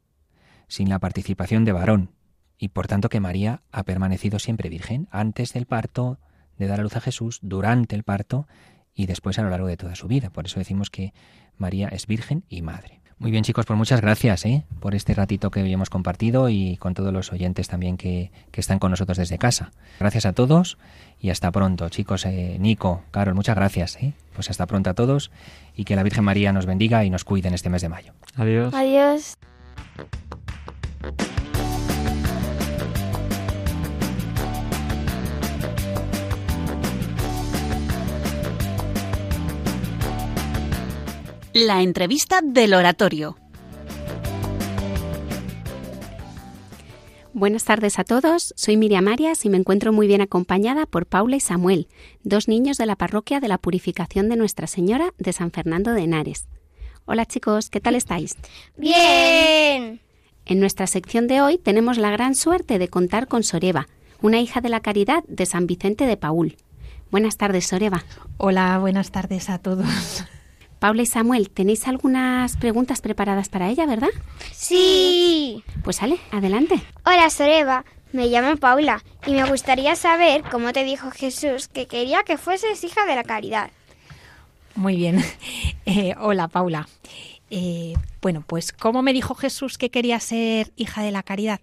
[0.69, 2.13] sin la participación de varón,
[2.57, 6.19] y por tanto que María ha permanecido siempre virgen antes del parto,
[6.57, 8.47] de dar a luz a Jesús, durante el parto
[8.95, 10.31] y después a lo largo de toda su vida.
[10.31, 11.13] Por eso decimos que
[11.57, 13.04] María es virgen y madre.
[13.25, 14.65] Muy bien chicos, pues muchas gracias ¿eh?
[14.81, 18.61] por este ratito que hoy hemos compartido y con todos los oyentes también que, que
[18.61, 19.73] están con nosotros desde casa.
[19.99, 20.77] Gracias a todos
[21.23, 22.27] y hasta pronto chicos.
[22.27, 23.97] Eh, Nico, Carol, muchas gracias.
[23.97, 24.13] ¿eh?
[24.35, 25.31] Pues hasta pronto a todos
[25.75, 28.13] y que la Virgen María nos bendiga y nos cuide en este mes de mayo.
[28.37, 28.75] Adiós.
[28.75, 29.39] Adiós.
[41.55, 43.39] La entrevista del oratorio.
[47.33, 51.37] Buenas tardes a todos, soy Miriam Arias y me encuentro muy bien acompañada por Paula
[51.37, 51.87] y Samuel,
[52.25, 56.03] dos niños de la parroquia de la Purificación de Nuestra Señora de San Fernando de
[56.03, 56.49] Henares.
[57.05, 58.37] Hola chicos, ¿qué tal estáis?
[58.77, 60.01] Bien.
[60.47, 63.87] En nuestra sección de hoy tenemos la gran suerte de contar con Soreva,
[64.21, 66.57] una hija de la caridad de San Vicente de Paul.
[67.13, 68.03] Buenas tardes, Soreva.
[68.39, 70.25] Hola, buenas tardes a todos.
[70.85, 74.11] Paula y Samuel, tenéis algunas preguntas preparadas para ella, ¿verdad?
[74.53, 75.65] Sí.
[75.83, 76.79] Pues sale, adelante.
[77.07, 77.87] Hola, Soreva.
[78.13, 82.85] Me llamo Paula y me gustaría saber cómo te dijo Jesús que quería que fueses
[82.85, 83.71] hija de la caridad.
[84.75, 85.25] Muy bien.
[85.87, 86.87] Eh, hola, Paula.
[87.49, 91.61] Eh, bueno, pues ¿cómo me dijo Jesús que quería ser hija de la caridad?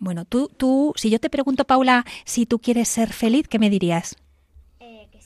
[0.00, 3.70] Bueno, tú, tú, si yo te pregunto, Paula, si tú quieres ser feliz, ¿qué me
[3.70, 4.16] dirías?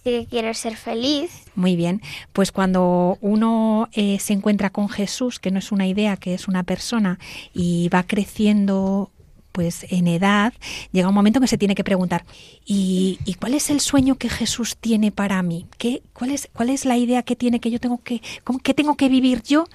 [0.05, 1.31] Que quiero ser feliz.
[1.55, 6.17] Muy bien, pues cuando uno eh, se encuentra con Jesús, que no es una idea,
[6.17, 7.19] que es una persona,
[7.55, 9.11] y va creciendo
[9.53, 10.55] pues en edad,
[10.93, 12.25] llega un momento que se tiene que preguntar,
[12.65, 15.67] ¿y, y cuál es el sueño que Jesús tiene para mí?
[15.77, 18.73] ¿Qué, cuál, es, ¿Cuál es la idea que tiene que yo tengo que, cómo- qué
[18.73, 19.67] tengo que vivir yo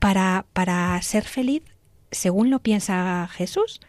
[0.00, 1.62] para, para ser feliz
[2.10, 3.80] según lo piensa Jesús?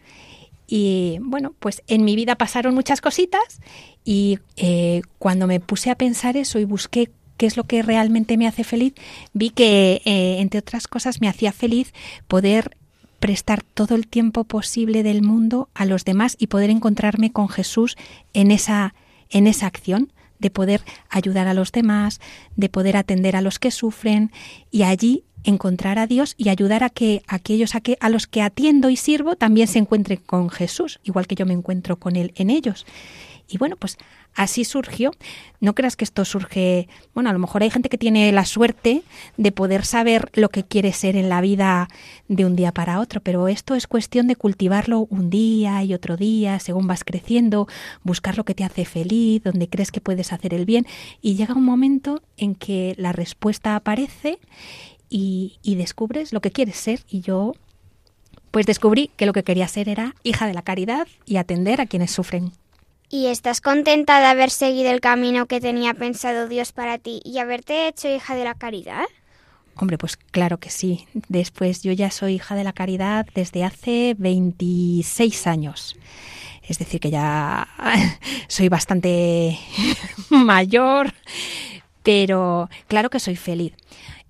[0.66, 3.60] Y bueno, pues en mi vida pasaron muchas cositas
[4.04, 8.36] y eh, cuando me puse a pensar eso y busqué qué es lo que realmente
[8.36, 8.94] me hace feliz,
[9.32, 11.92] vi que, eh, entre otras cosas, me hacía feliz
[12.28, 12.76] poder
[13.18, 17.96] prestar todo el tiempo posible del mundo a los demás y poder encontrarme con Jesús
[18.32, 18.94] en esa,
[19.30, 22.20] en esa acción de poder ayudar a los demás,
[22.56, 24.32] de poder atender a los que sufren.
[24.70, 28.42] Y allí encontrar a Dios y ayudar a que aquellos a, que, a los que
[28.42, 32.32] atiendo y sirvo también se encuentren con Jesús, igual que yo me encuentro con Él
[32.36, 32.86] en ellos.
[33.48, 33.98] Y bueno, pues
[34.34, 35.12] así surgió.
[35.60, 39.02] No creas que esto surge, bueno, a lo mejor hay gente que tiene la suerte
[39.36, 41.88] de poder saber lo que quiere ser en la vida
[42.28, 46.16] de un día para otro, pero esto es cuestión de cultivarlo un día y otro
[46.16, 47.68] día, según vas creciendo,
[48.02, 50.86] buscar lo que te hace feliz, donde crees que puedes hacer el bien,
[51.20, 54.38] y llega un momento en que la respuesta aparece
[55.12, 57.00] y, y descubres lo que quieres ser.
[57.08, 57.54] Y yo,
[58.50, 61.86] pues descubrí que lo que quería ser era hija de la caridad y atender a
[61.86, 62.52] quienes sufren.
[63.10, 67.38] ¿Y estás contenta de haber seguido el camino que tenía pensado Dios para ti y
[67.38, 69.04] haberte hecho hija de la caridad?
[69.76, 71.06] Hombre, pues claro que sí.
[71.28, 75.96] Después yo ya soy hija de la caridad desde hace 26 años.
[76.62, 77.68] Es decir, que ya
[78.48, 79.58] soy bastante
[80.30, 81.12] mayor,
[82.02, 83.74] pero claro que soy feliz.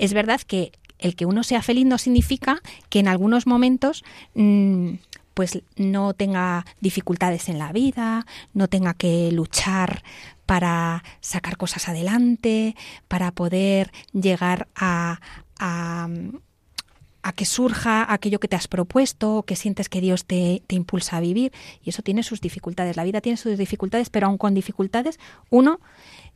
[0.03, 4.03] Es verdad que el que uno sea feliz no significa que en algunos momentos
[4.35, 4.95] mmm,
[5.33, 10.03] pues no tenga dificultades en la vida, no tenga que luchar
[10.45, 12.75] para sacar cosas adelante,
[13.07, 15.21] para poder llegar a,
[17.23, 21.17] a, que surja aquello que te has propuesto, que sientes que Dios te, te, impulsa
[21.17, 21.53] a vivir.
[21.83, 22.97] Y eso tiene sus dificultades.
[22.97, 25.19] La vida tiene sus dificultades, pero aun con dificultades,
[25.51, 25.81] uno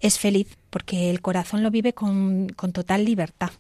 [0.01, 3.51] es feliz porque el corazón lo vive con, con total libertad.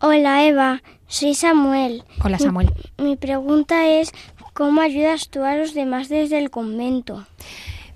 [0.00, 2.04] Hola Eva, soy Samuel.
[2.24, 2.72] Hola Samuel.
[2.96, 4.12] Mi, mi pregunta es,
[4.54, 7.26] ¿cómo ayudas tú a los demás desde el convento?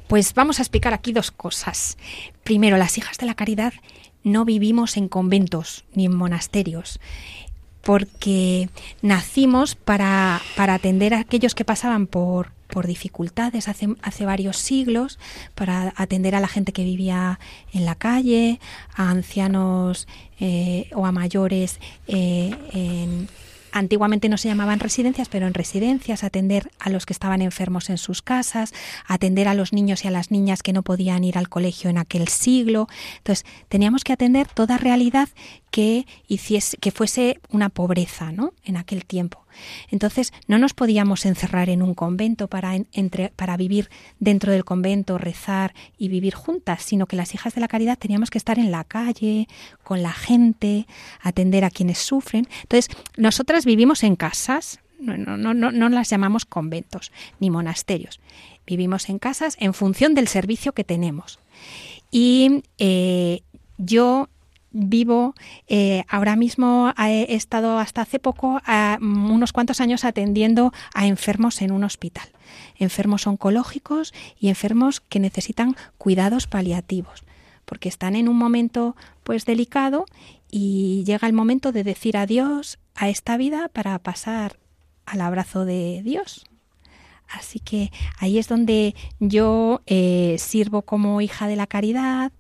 [0.06, 1.96] Pues vamos a explicar aquí dos cosas.
[2.42, 3.72] Primero, las hijas de la caridad
[4.22, 7.00] no vivimos en conventos ni en monasterios,
[7.84, 8.68] porque
[9.02, 15.18] nacimos para, para atender a aquellos que pasaban por, por dificultades hace, hace varios siglos,
[15.54, 17.38] para atender a la gente que vivía
[17.72, 18.58] en la calle,
[18.94, 20.08] a ancianos
[20.40, 23.28] eh, o a mayores eh, en
[23.74, 27.98] antiguamente no se llamaban residencias, pero en residencias, atender a los que estaban enfermos en
[27.98, 28.72] sus casas,
[29.06, 31.98] atender a los niños y a las niñas que no podían ir al colegio en
[31.98, 32.86] aquel siglo.
[33.18, 35.28] Entonces, teníamos que atender toda realidad
[35.72, 38.52] que hiciese, que fuese una pobreza, ¿no?
[38.64, 39.43] En aquel tiempo.
[39.90, 43.90] Entonces, no nos podíamos encerrar en un convento para, en, entre, para vivir
[44.20, 48.30] dentro del convento, rezar y vivir juntas, sino que las hijas de la caridad teníamos
[48.30, 49.48] que estar en la calle,
[49.82, 50.86] con la gente,
[51.20, 52.48] atender a quienes sufren.
[52.62, 58.20] Entonces, nosotras vivimos en casas, no las llamamos conventos ni monasterios.
[58.66, 61.38] Vivimos en casas en función del servicio que tenemos.
[62.10, 63.40] Y eh,
[63.76, 64.28] yo
[64.74, 65.34] vivo,
[65.68, 68.60] eh, ahora mismo he estado hasta hace poco,
[69.00, 72.28] unos cuantos años atendiendo a enfermos en un hospital,
[72.76, 77.24] enfermos oncológicos y enfermos que necesitan cuidados paliativos,
[77.64, 80.04] porque están en un momento pues delicado
[80.50, 84.58] y llega el momento de decir adiós a esta vida para pasar
[85.06, 86.44] al abrazo de Dios.
[87.28, 92.32] Así que ahí es donde yo eh, sirvo como hija de la caridad,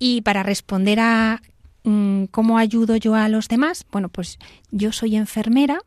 [0.00, 1.42] y para responder a
[1.84, 4.38] mmm, cómo ayudo yo a los demás, bueno, pues
[4.72, 5.78] yo soy enfermera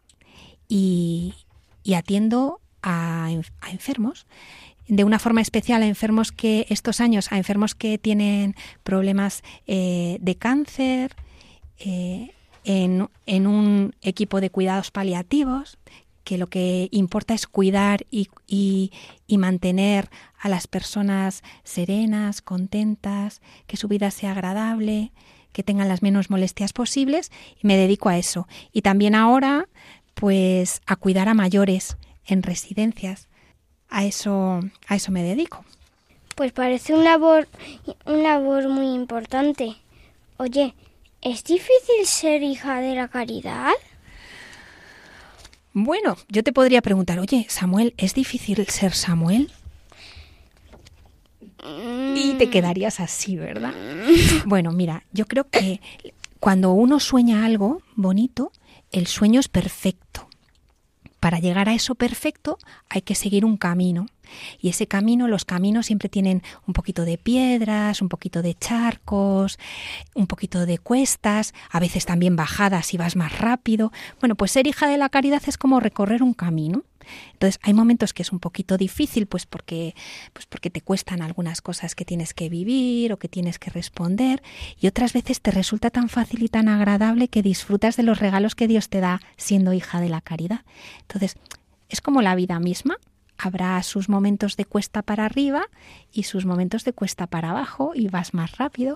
[0.69, 1.34] y,
[1.93, 3.30] atiendo a,
[3.69, 4.26] enfermos.
[4.88, 10.17] De una forma especial a enfermos que estos años, a enfermos que tienen problemas eh,
[10.21, 11.15] de cáncer,
[11.80, 12.32] eh,
[12.65, 15.78] en un equipo de cuidados paliativos,
[16.23, 18.91] que lo que importa es cuidar y, y,
[19.27, 20.09] y, mantener
[20.39, 25.12] a las personas serenas, contentas, que su vida sea agradable,
[25.51, 27.31] que tengan las menos molestias posibles,
[27.62, 28.47] y me dedico a eso.
[28.71, 29.67] Y también ahora,
[30.13, 33.27] pues, a cuidar a mayores en residencias.
[33.89, 35.63] A eso, a eso me dedico.
[36.36, 37.47] Pues parece un labor,
[38.05, 39.75] un labor muy importante.
[40.38, 40.73] Oye,
[41.21, 43.73] ¿es difícil ser hija de la caridad?
[45.73, 49.51] Bueno, yo te podría preguntar, oye, Samuel, ¿es difícil ser Samuel?
[52.15, 53.73] Y te quedarías así, ¿verdad?
[54.45, 55.81] Bueno, mira, yo creo que
[56.39, 58.51] cuando uno sueña algo bonito,
[58.91, 60.27] el sueño es perfecto.
[61.23, 62.57] Para llegar a eso perfecto
[62.89, 64.07] hay que seguir un camino.
[64.59, 69.57] Y ese camino, los caminos siempre tienen un poquito de piedras, un poquito de charcos,
[70.15, 73.93] un poquito de cuestas, a veces también bajadas y vas más rápido.
[74.19, 76.83] Bueno, pues ser hija de la caridad es como recorrer un camino.
[77.34, 79.96] Entonces, hay momentos que es un poquito difícil, pues porque,
[80.34, 84.42] pues porque te cuestan algunas cosas que tienes que vivir o que tienes que responder,
[84.80, 88.56] y otras veces te resulta tan fácil y tan agradable que disfrutas de los regalos
[88.56, 90.62] que Dios te da siendo hija de la caridad.
[91.02, 91.38] Entonces,
[91.89, 92.98] es como la vida misma.
[93.38, 95.66] Habrá sus momentos de cuesta para arriba
[96.12, 98.96] y sus momentos de cuesta para abajo y vas más rápido.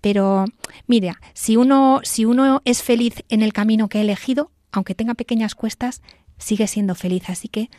[0.00, 0.46] Pero
[0.86, 5.14] mira, si uno, si uno es feliz en el camino que ha elegido, aunque tenga
[5.14, 6.02] pequeñas cuestas,
[6.38, 7.28] sigue siendo feliz.
[7.28, 7.70] Así que,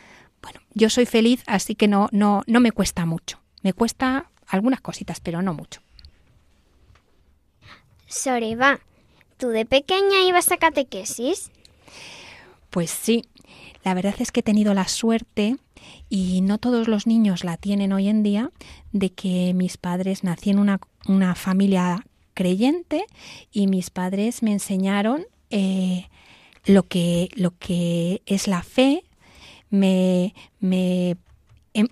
[0.42, 3.40] bueno, yo soy feliz, así que no, no, no me cuesta mucho.
[3.62, 5.80] Me cuesta algunas cositas, pero no mucho.
[8.06, 8.80] Soreba,
[9.36, 11.50] ¿tú de pequeña ibas a catequesis?
[12.70, 13.24] Pues sí,
[13.84, 15.56] la verdad es que he tenido la suerte,
[16.08, 18.50] y no todos los niños la tienen hoy en día,
[18.92, 23.06] de que mis padres nací en una, una familia creyente
[23.50, 26.08] y mis padres me enseñaron eh,
[26.66, 29.04] lo que, lo que es la fe,
[29.70, 31.16] me, me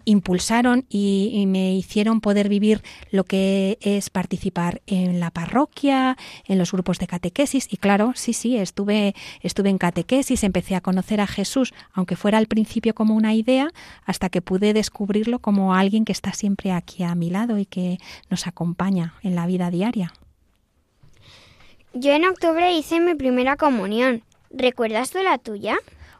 [0.06, 6.56] impulsaron y, y, me hicieron poder vivir lo que es participar en la parroquia, en
[6.56, 11.20] los grupos de catequesis y claro, sí, sí, estuve estuve en catequesis, empecé a conocer
[11.20, 13.68] a Jesús, aunque fuera al principio como una idea,
[14.04, 17.98] hasta que pude descubrirlo como alguien que está siempre aquí a mi lado y que
[18.30, 20.14] nos acompaña en la vida diaria.
[21.92, 24.22] Yo en octubre hice mi primera comunión.
[24.56, 25.76] ¿Recuerdas tú la tuya?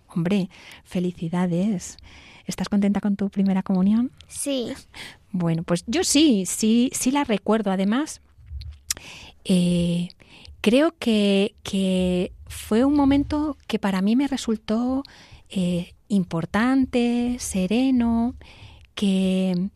[0.08, 0.50] Hombre,
[0.82, 1.96] felicidades.
[2.46, 4.10] ¿Estás contenta con tu primera comunión?
[4.26, 4.72] Sí.
[5.30, 7.70] Bueno, pues yo sí, sí, sí la recuerdo.
[7.70, 8.20] Además,
[9.44, 10.08] eh,
[10.60, 15.02] creo que, que, fue un momento que para mí me resultó
[15.48, 18.36] eh, importante, sereno,
[18.94, 19.70] que,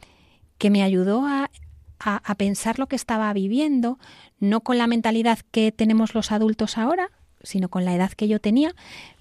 [0.58, 1.50] que me ayudó a,
[1.98, 3.98] a, a pensar lo que estaba viviendo,
[4.38, 7.10] no con la mentalidad que tenemos los adultos ahora,
[7.48, 8.74] sino con la edad que yo tenía,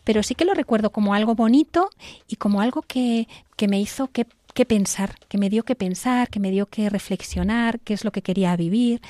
[0.03, 1.89] pero sí que lo recuerdo como algo bonito
[2.27, 6.29] y como algo que, que me hizo que, que, pensar, que me dio que pensar,
[6.29, 9.01] que me dio que reflexionar, qué es lo que quería vivir.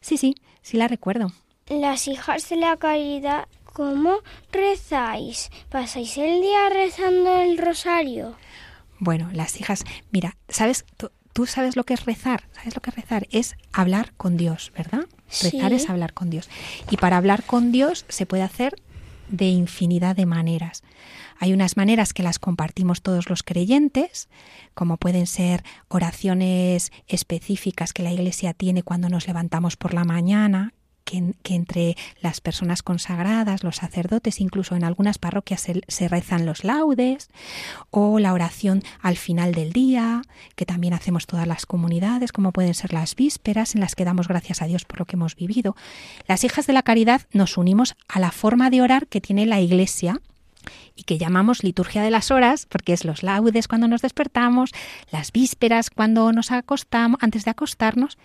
[0.00, 1.32] Sí, sí, sí la recuerdo.
[1.68, 4.18] Las hijas de la caridad, ¿cómo
[4.52, 5.50] rezáis?
[5.70, 8.36] ¿Pasáis el día rezando el rosario?
[8.98, 10.84] Bueno, las hijas, mira, ¿sabes?
[10.96, 13.26] Tú, tú sabes lo que es rezar, ¿sabes lo que es rezar?
[13.30, 15.06] Es hablar con Dios, ¿verdad?
[15.28, 15.76] Rezar Sí.
[15.76, 16.48] es hablar con Dios.
[16.90, 18.76] Y para hablar con Dios se puede hacer
[19.28, 20.82] de infinidad de maneras.
[21.38, 24.28] Hay unas maneras que las compartimos todos los creyentes,
[24.74, 30.72] como pueden ser oraciones específicas que la Iglesia tiene cuando nos levantamos por la mañana,
[31.06, 37.30] que, entre las personas consagradas, los sacerdotes, incluso en algunas parroquias se rezan los laudes,
[37.90, 40.22] o la oración al final del día,
[40.56, 44.28] que también hacemos todas las comunidades, como pueden ser las vísperas, en las que damos
[44.28, 45.76] gracias a Dios por lo que hemos vivido.
[46.26, 49.60] Las hijas de la caridad nos unimos a la forma de orar que tiene la
[49.60, 50.20] Iglesia
[50.96, 54.72] y que llamamos liturgia de las horas, porque es los laudes cuando nos despertamos,
[55.12, 58.18] las vísperas cuando nos acostamos, antes de acostarnos,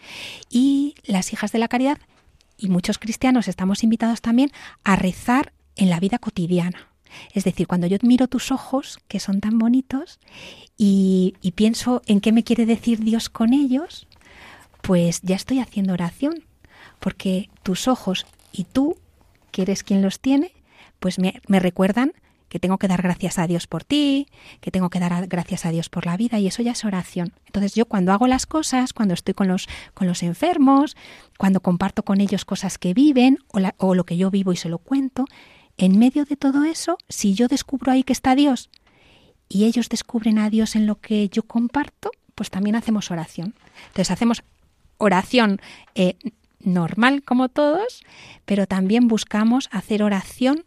[0.49, 1.99] y las hijas de la caridad
[2.61, 4.51] y muchos cristianos estamos invitados también
[4.83, 6.87] a rezar en la vida cotidiana.
[7.33, 10.19] Es decir, cuando yo miro tus ojos, que son tan bonitos,
[10.77, 14.07] y, pienso en qué me quiere decir Dios con ellos,
[14.81, 16.45] pues ya estoy haciendo oración,
[16.99, 18.97] porque tus ojos y tú,
[19.51, 20.53] que eres quien los tiene,
[20.99, 22.13] pues me, me recuerdan
[22.51, 24.27] que tengo que dar gracias a Dios por ti,
[24.59, 27.31] que tengo que dar gracias a Dios por la vida y eso ya es oración.
[27.45, 30.97] Entonces yo cuando hago las cosas, cuando estoy con los, con los enfermos,
[31.37, 33.37] cuando comparto con ellos cosas que viven
[33.77, 35.23] o, lo que yo vivo y se lo cuento,
[35.77, 38.69] en medio de todo eso, si yo descubro ahí que está Dios
[39.47, 43.55] y ellos descubren a Dios en lo que yo comparto, pues también hacemos oración.
[43.87, 44.43] Entonces hacemos
[44.97, 45.61] oración
[45.95, 46.17] eh,
[46.59, 48.03] normal como todos,
[48.43, 50.65] pero también buscamos hacer oración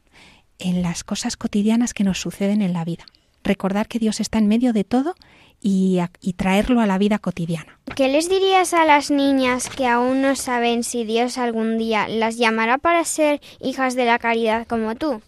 [0.64, 3.04] en las cosas cotidianas que nos suceden en la vida.
[3.44, 5.14] Recordar que Dios está en medio de todo
[5.60, 7.78] y, a- y traerlo a la vida cotidiana.
[7.94, 12.36] ¿Qué les dirías a las niñas que aún no saben si Dios algún día las
[12.38, 15.20] llamará para ser hijas de la caridad como tú?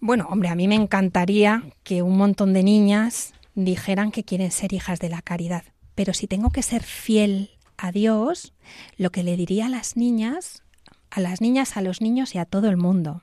[0.00, 4.72] Bueno, hombre, a mí me encantaría que un montón de niñas dijeran que quieren ser
[4.72, 5.64] hijas de la caridad,
[5.94, 8.52] pero si tengo que ser fiel a Dios,
[8.96, 10.62] lo que le diría a las niñas,
[11.10, 13.22] a las niñas, a los niños y a todo el mundo,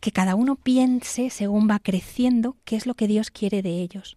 [0.00, 4.16] que cada uno piense según va creciendo qué es lo que Dios quiere de ellos.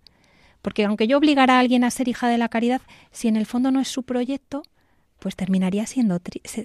[0.61, 2.81] Porque aunque yo obligara a alguien a ser hija de la caridad,
[3.11, 4.63] si en el fondo no es su proyecto,
[5.19, 6.19] pues terminaría siendo,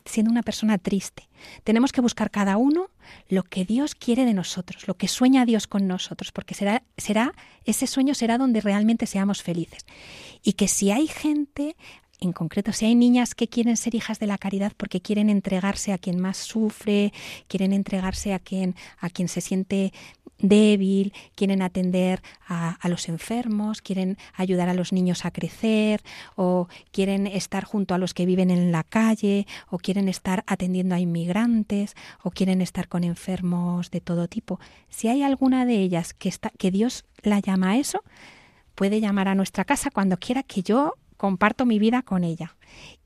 [0.05, 1.29] siendo una persona triste.
[1.63, 2.91] Tenemos que buscar cada uno
[3.29, 7.35] lo que Dios quiere de nosotros, lo que sueña Dios con nosotros, porque será, será
[7.65, 9.87] ese sueño será donde realmente seamos felices.
[10.43, 11.77] Y que si hay gente,
[12.21, 15.93] en concreto, si hay niñas que quieren ser hijas de la caridad porque quieren entregarse
[15.93, 17.13] a quien más sufre,
[17.47, 19.93] quieren entregarse a quien, a quien se siente
[20.39, 26.03] débil, quieren atender a, los enfermos, quieren ayudar a los niños a crecer,
[26.37, 30.95] o quieren estar junto a los que viven en la calle, o quieren estar atendiendo
[30.95, 34.61] a inmigrantes, o quieren estar con enfermos de todo tipo.
[34.89, 38.03] Si hay alguna de ellas que, está, que Dios la llama a eso,
[38.75, 42.57] puede llamar a nuestra casa cuando quiera que yo comparto mi vida con ella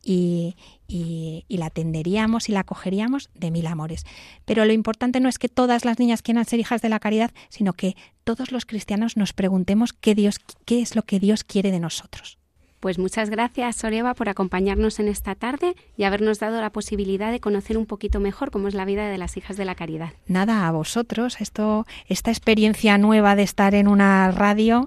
[0.02, 0.54] y,
[0.86, 4.04] y- y la atenderíamos y la acogeríamos de mil amores.
[4.44, 7.32] Pero lo importante no es que todas las niñas quieran ser hijas de la caridad,
[7.48, 11.72] sino que todos los cristianos nos preguntemos qué, Dios, qué es lo que Dios quiere
[11.72, 12.38] de nosotros.
[12.80, 17.38] Pues muchas gracias, Soreva, por acompañarnos en esta tarde y habernos dado la posibilidad de
[17.38, 20.10] conocer un poquito mejor cómo es la vida de las hijas de la caridad.
[20.26, 24.86] Nada, a vosotros, esto, esta experiencia nueva de estar en una radio,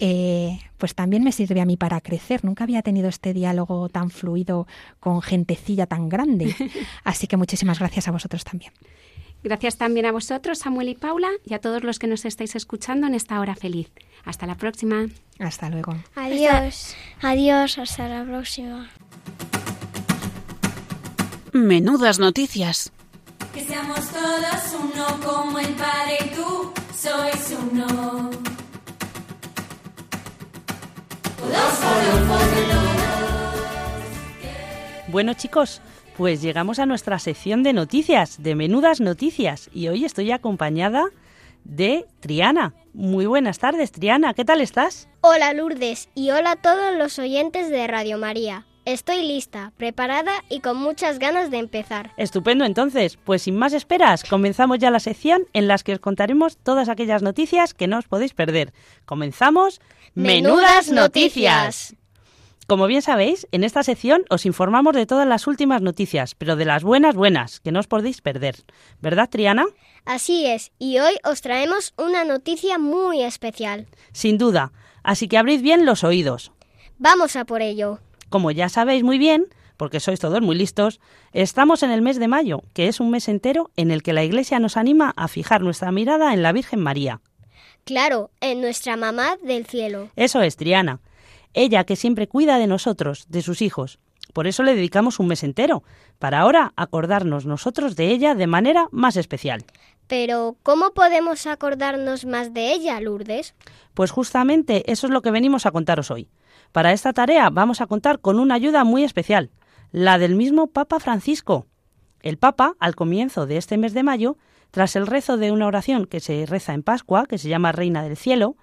[0.00, 2.44] eh, pues también me sirve a mí para crecer.
[2.44, 4.66] Nunca había tenido este diálogo tan fluido
[4.98, 6.54] con gentecilla tan grande.
[7.04, 8.72] Así que muchísimas gracias a vosotros también.
[9.42, 13.06] Gracias también a vosotros, Samuel y Paula, y a todos los que nos estáis escuchando
[13.06, 13.90] en esta hora feliz.
[14.24, 15.06] Hasta la próxima.
[15.38, 15.94] Hasta luego.
[16.14, 16.94] Adiós.
[17.22, 18.90] Adiós, hasta la próxima.
[21.52, 22.92] Menudas noticias.
[23.54, 28.49] Que seamos todos uno como el Padre y tú sois uno.
[35.08, 35.82] Bueno chicos,
[36.16, 41.06] pues llegamos a nuestra sección de noticias, de menudas noticias, y hoy estoy acompañada
[41.64, 42.74] de Triana.
[42.92, 45.08] Muy buenas tardes, Triana, ¿qué tal estás?
[45.20, 48.66] Hola Lourdes y hola a todos los oyentes de Radio María.
[48.86, 52.12] Estoy lista, preparada y con muchas ganas de empezar.
[52.16, 56.56] Estupendo entonces, pues sin más esperas, comenzamos ya la sección en la que os contaremos
[56.56, 58.72] todas aquellas noticias que no os podéis perder.
[59.04, 59.80] Comenzamos
[60.14, 61.94] Menudas Noticias.
[62.66, 66.64] Como bien sabéis, en esta sección os informamos de todas las últimas noticias, pero de
[66.64, 68.56] las buenas buenas, que no os podéis perder.
[69.00, 69.66] ¿Verdad, Triana?
[70.04, 73.86] Así es, y hoy os traemos una noticia muy especial.
[74.12, 74.72] Sin duda.
[75.04, 76.50] Así que abrid bien los oídos.
[76.98, 78.00] Vamos a por ello.
[78.30, 79.46] Como ya sabéis muy bien,
[79.76, 81.00] porque sois todos muy listos,
[81.32, 84.24] estamos en el mes de mayo, que es un mes entero en el que la
[84.24, 87.20] Iglesia nos anima a fijar nuestra mirada en la Virgen María.
[87.84, 90.10] Claro, en nuestra mamá del cielo.
[90.16, 91.00] Eso es, Triana.
[91.54, 93.98] Ella que siempre cuida de nosotros, de sus hijos.
[94.32, 95.82] Por eso le dedicamos un mes entero,
[96.18, 99.64] para ahora acordarnos nosotros de ella de manera más especial.
[100.06, 103.54] Pero, ¿cómo podemos acordarnos más de ella, Lourdes?
[103.94, 106.28] Pues justamente eso es lo que venimos a contaros hoy.
[106.72, 109.50] Para esta tarea vamos a contar con una ayuda muy especial,
[109.92, 111.66] la del mismo Papa Francisco.
[112.22, 114.36] El Papa, al comienzo de este mes de mayo,
[114.70, 118.02] tras el rezo de una oración que se reza en Pascua, que se llama Reina
[118.02, 118.56] del Cielo,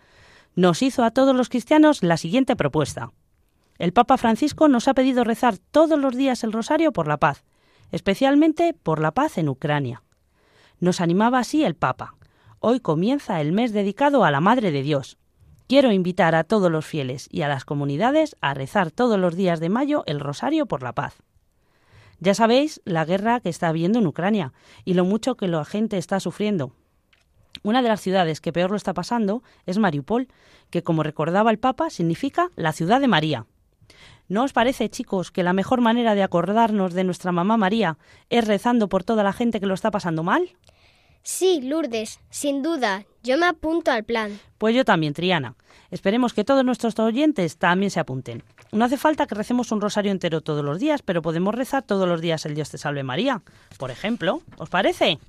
[0.56, 3.12] nos hizo a todos los cristianos la siguiente propuesta.
[3.78, 7.44] El Papa Francisco nos ha pedido rezar todos los días el rosario por la paz,
[7.92, 10.04] especialmente por la paz en Ucrania.
[10.80, 12.16] Nos animaba así el Papa.
[12.60, 15.18] Hoy comienza el mes dedicado a la Madre de Dios.
[15.68, 19.60] Quiero invitar a todos los fieles y a las comunidades a rezar todos los días
[19.60, 21.22] de mayo el rosario por la paz.
[22.20, 24.54] Ya sabéis la guerra que está habiendo en Ucrania
[24.86, 26.74] y lo mucho que la gente está sufriendo.
[27.64, 30.28] Una de las ciudades que peor lo está pasando es Mariupol,
[30.70, 33.46] que como recordaba el Papa significa la ciudad de María.
[34.30, 37.98] ¿No os parece, chicos, que la mejor manera de acordarnos de nuestra mamá María
[38.30, 40.56] es rezando por toda la gente que lo está pasando mal?
[41.24, 44.40] Sí, Lourdes, sin duda, yo me apunto al plan.
[44.58, 45.56] Pues yo también, Triana.
[45.92, 48.44] Esperemos que todos nuestros oyentes también se apunten.
[48.72, 52.08] No hace falta que recemos un rosario entero todos los días, pero podemos rezar todos
[52.08, 53.42] los días el Dios te salve María.
[53.78, 55.20] Por ejemplo, ¿os parece?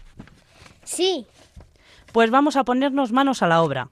[0.84, 1.26] Sí,
[2.12, 3.90] Pues vamos a ponernos manos a la obra.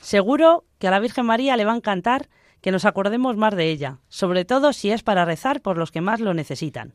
[0.00, 2.28] Seguro que a la Virgen María le va a encantar
[2.60, 6.02] que nos acordemos más de ella, sobre todo si es para rezar por los que
[6.02, 6.92] más lo necesitan.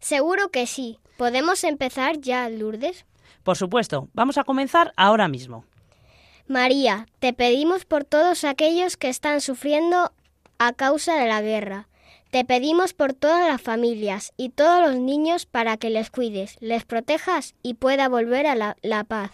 [0.00, 0.98] Seguro que sí.
[1.16, 3.04] ¿Podemos empezar ya, Lourdes?
[3.42, 5.64] Por supuesto, vamos a comenzar ahora mismo.
[6.46, 10.12] María, te pedimos por todos aquellos que están sufriendo
[10.58, 11.88] a causa de la guerra.
[12.30, 16.84] Te pedimos por todas las familias y todos los niños para que les cuides, les
[16.84, 19.30] protejas y pueda volver a la, la paz.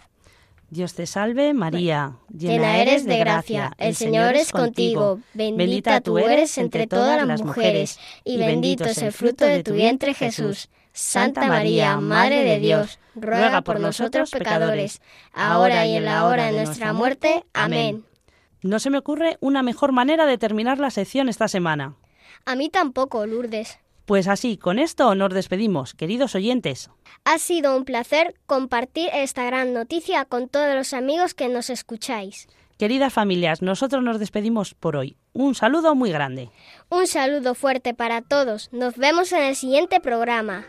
[0.69, 6.57] Dios te salve, María, Llena eres de gracia, el Señor es contigo, bendita tú eres
[6.57, 10.69] entre todas las mujeres, y bendito es el fruto de tu vientre Jesús.
[10.93, 15.01] Santa María, Madre de Dios, ruega por nosotros pecadores,
[15.33, 17.43] ahora y en la hora de nuestra muerte.
[17.53, 18.05] Amén.
[18.61, 21.95] No se me ocurre una mejor manera de terminar la sección esta semana.
[22.45, 23.79] A mí tampoco, Lourdes.
[24.05, 26.89] Pues así, con esto nos despedimos, queridos oyentes.
[27.23, 32.47] Ha sido un placer compartir esta gran noticia con todos los amigos que nos escucháis.
[32.77, 35.15] Queridas familias, nosotros nos despedimos por hoy.
[35.33, 36.49] Un saludo muy grande.
[36.89, 38.69] Un saludo fuerte para todos.
[38.71, 40.65] Nos vemos en el siguiente programa.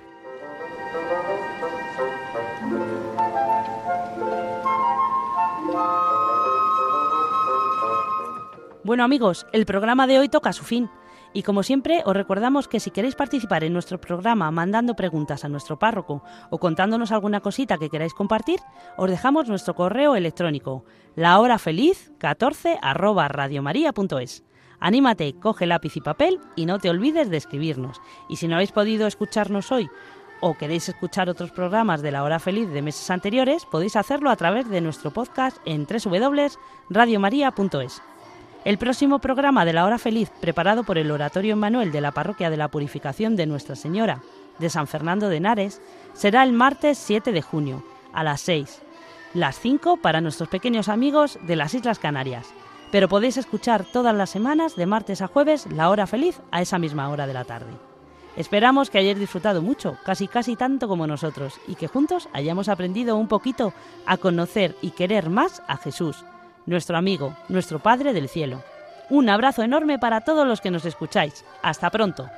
[8.84, 10.90] Bueno amigos, el programa de hoy toca su fin.
[11.32, 15.48] Y como siempre, os recordamos que si queréis participar en nuestro programa mandando preguntas a
[15.48, 18.58] nuestro párroco o contándonos alguna cosita que queráis compartir,
[18.96, 20.84] os dejamos nuestro correo electrónico
[21.16, 23.30] lahorafeliz14 arroba.
[24.80, 28.00] Anímate, coge lápiz y papel y no te olvides de escribirnos.
[28.28, 29.88] Y si no habéis podido escucharnos hoy
[30.40, 34.34] o queréis escuchar otros programas de la hora feliz de meses anteriores, podéis hacerlo a
[34.34, 38.02] través de nuestro podcast en www.radiomaria.es.
[38.64, 42.48] El próximo programa de la hora feliz, preparado por el Oratorio Manuel de la Parroquia
[42.48, 44.22] de la Purificación de Nuestra Señora
[44.60, 45.82] de San Fernando de Henares,
[46.12, 47.82] será el martes 7 de junio,
[48.12, 48.82] a las 6,
[49.34, 52.46] las 5 para nuestros pequeños amigos de las Islas Canarias.
[52.92, 56.78] Pero podéis escuchar todas las semanas, de martes a jueves, la hora feliz a esa
[56.78, 57.72] misma hora de la tarde.
[58.36, 63.16] Esperamos que hayáis disfrutado mucho, casi casi tanto como nosotros, y que juntos hayamos aprendido
[63.16, 63.74] un poquito
[64.06, 66.24] a conocer y querer más a Jesús,
[66.66, 68.62] nuestro amigo, nuestro Padre del Cielo.
[69.10, 71.44] Un abrazo enorme para todos los que nos escucháis.
[71.62, 72.28] Hasta pronto.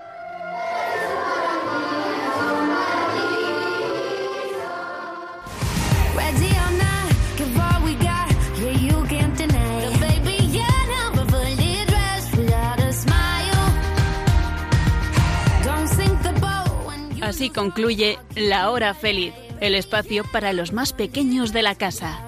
[17.25, 22.20] Así concluye La Hora Feliz, el espacio para los más pequeños de la casa.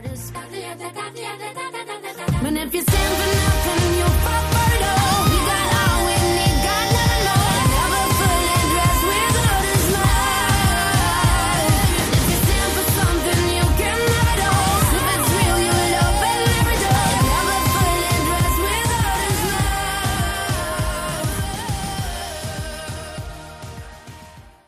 [2.43, 3.56] But if you stand for nothing.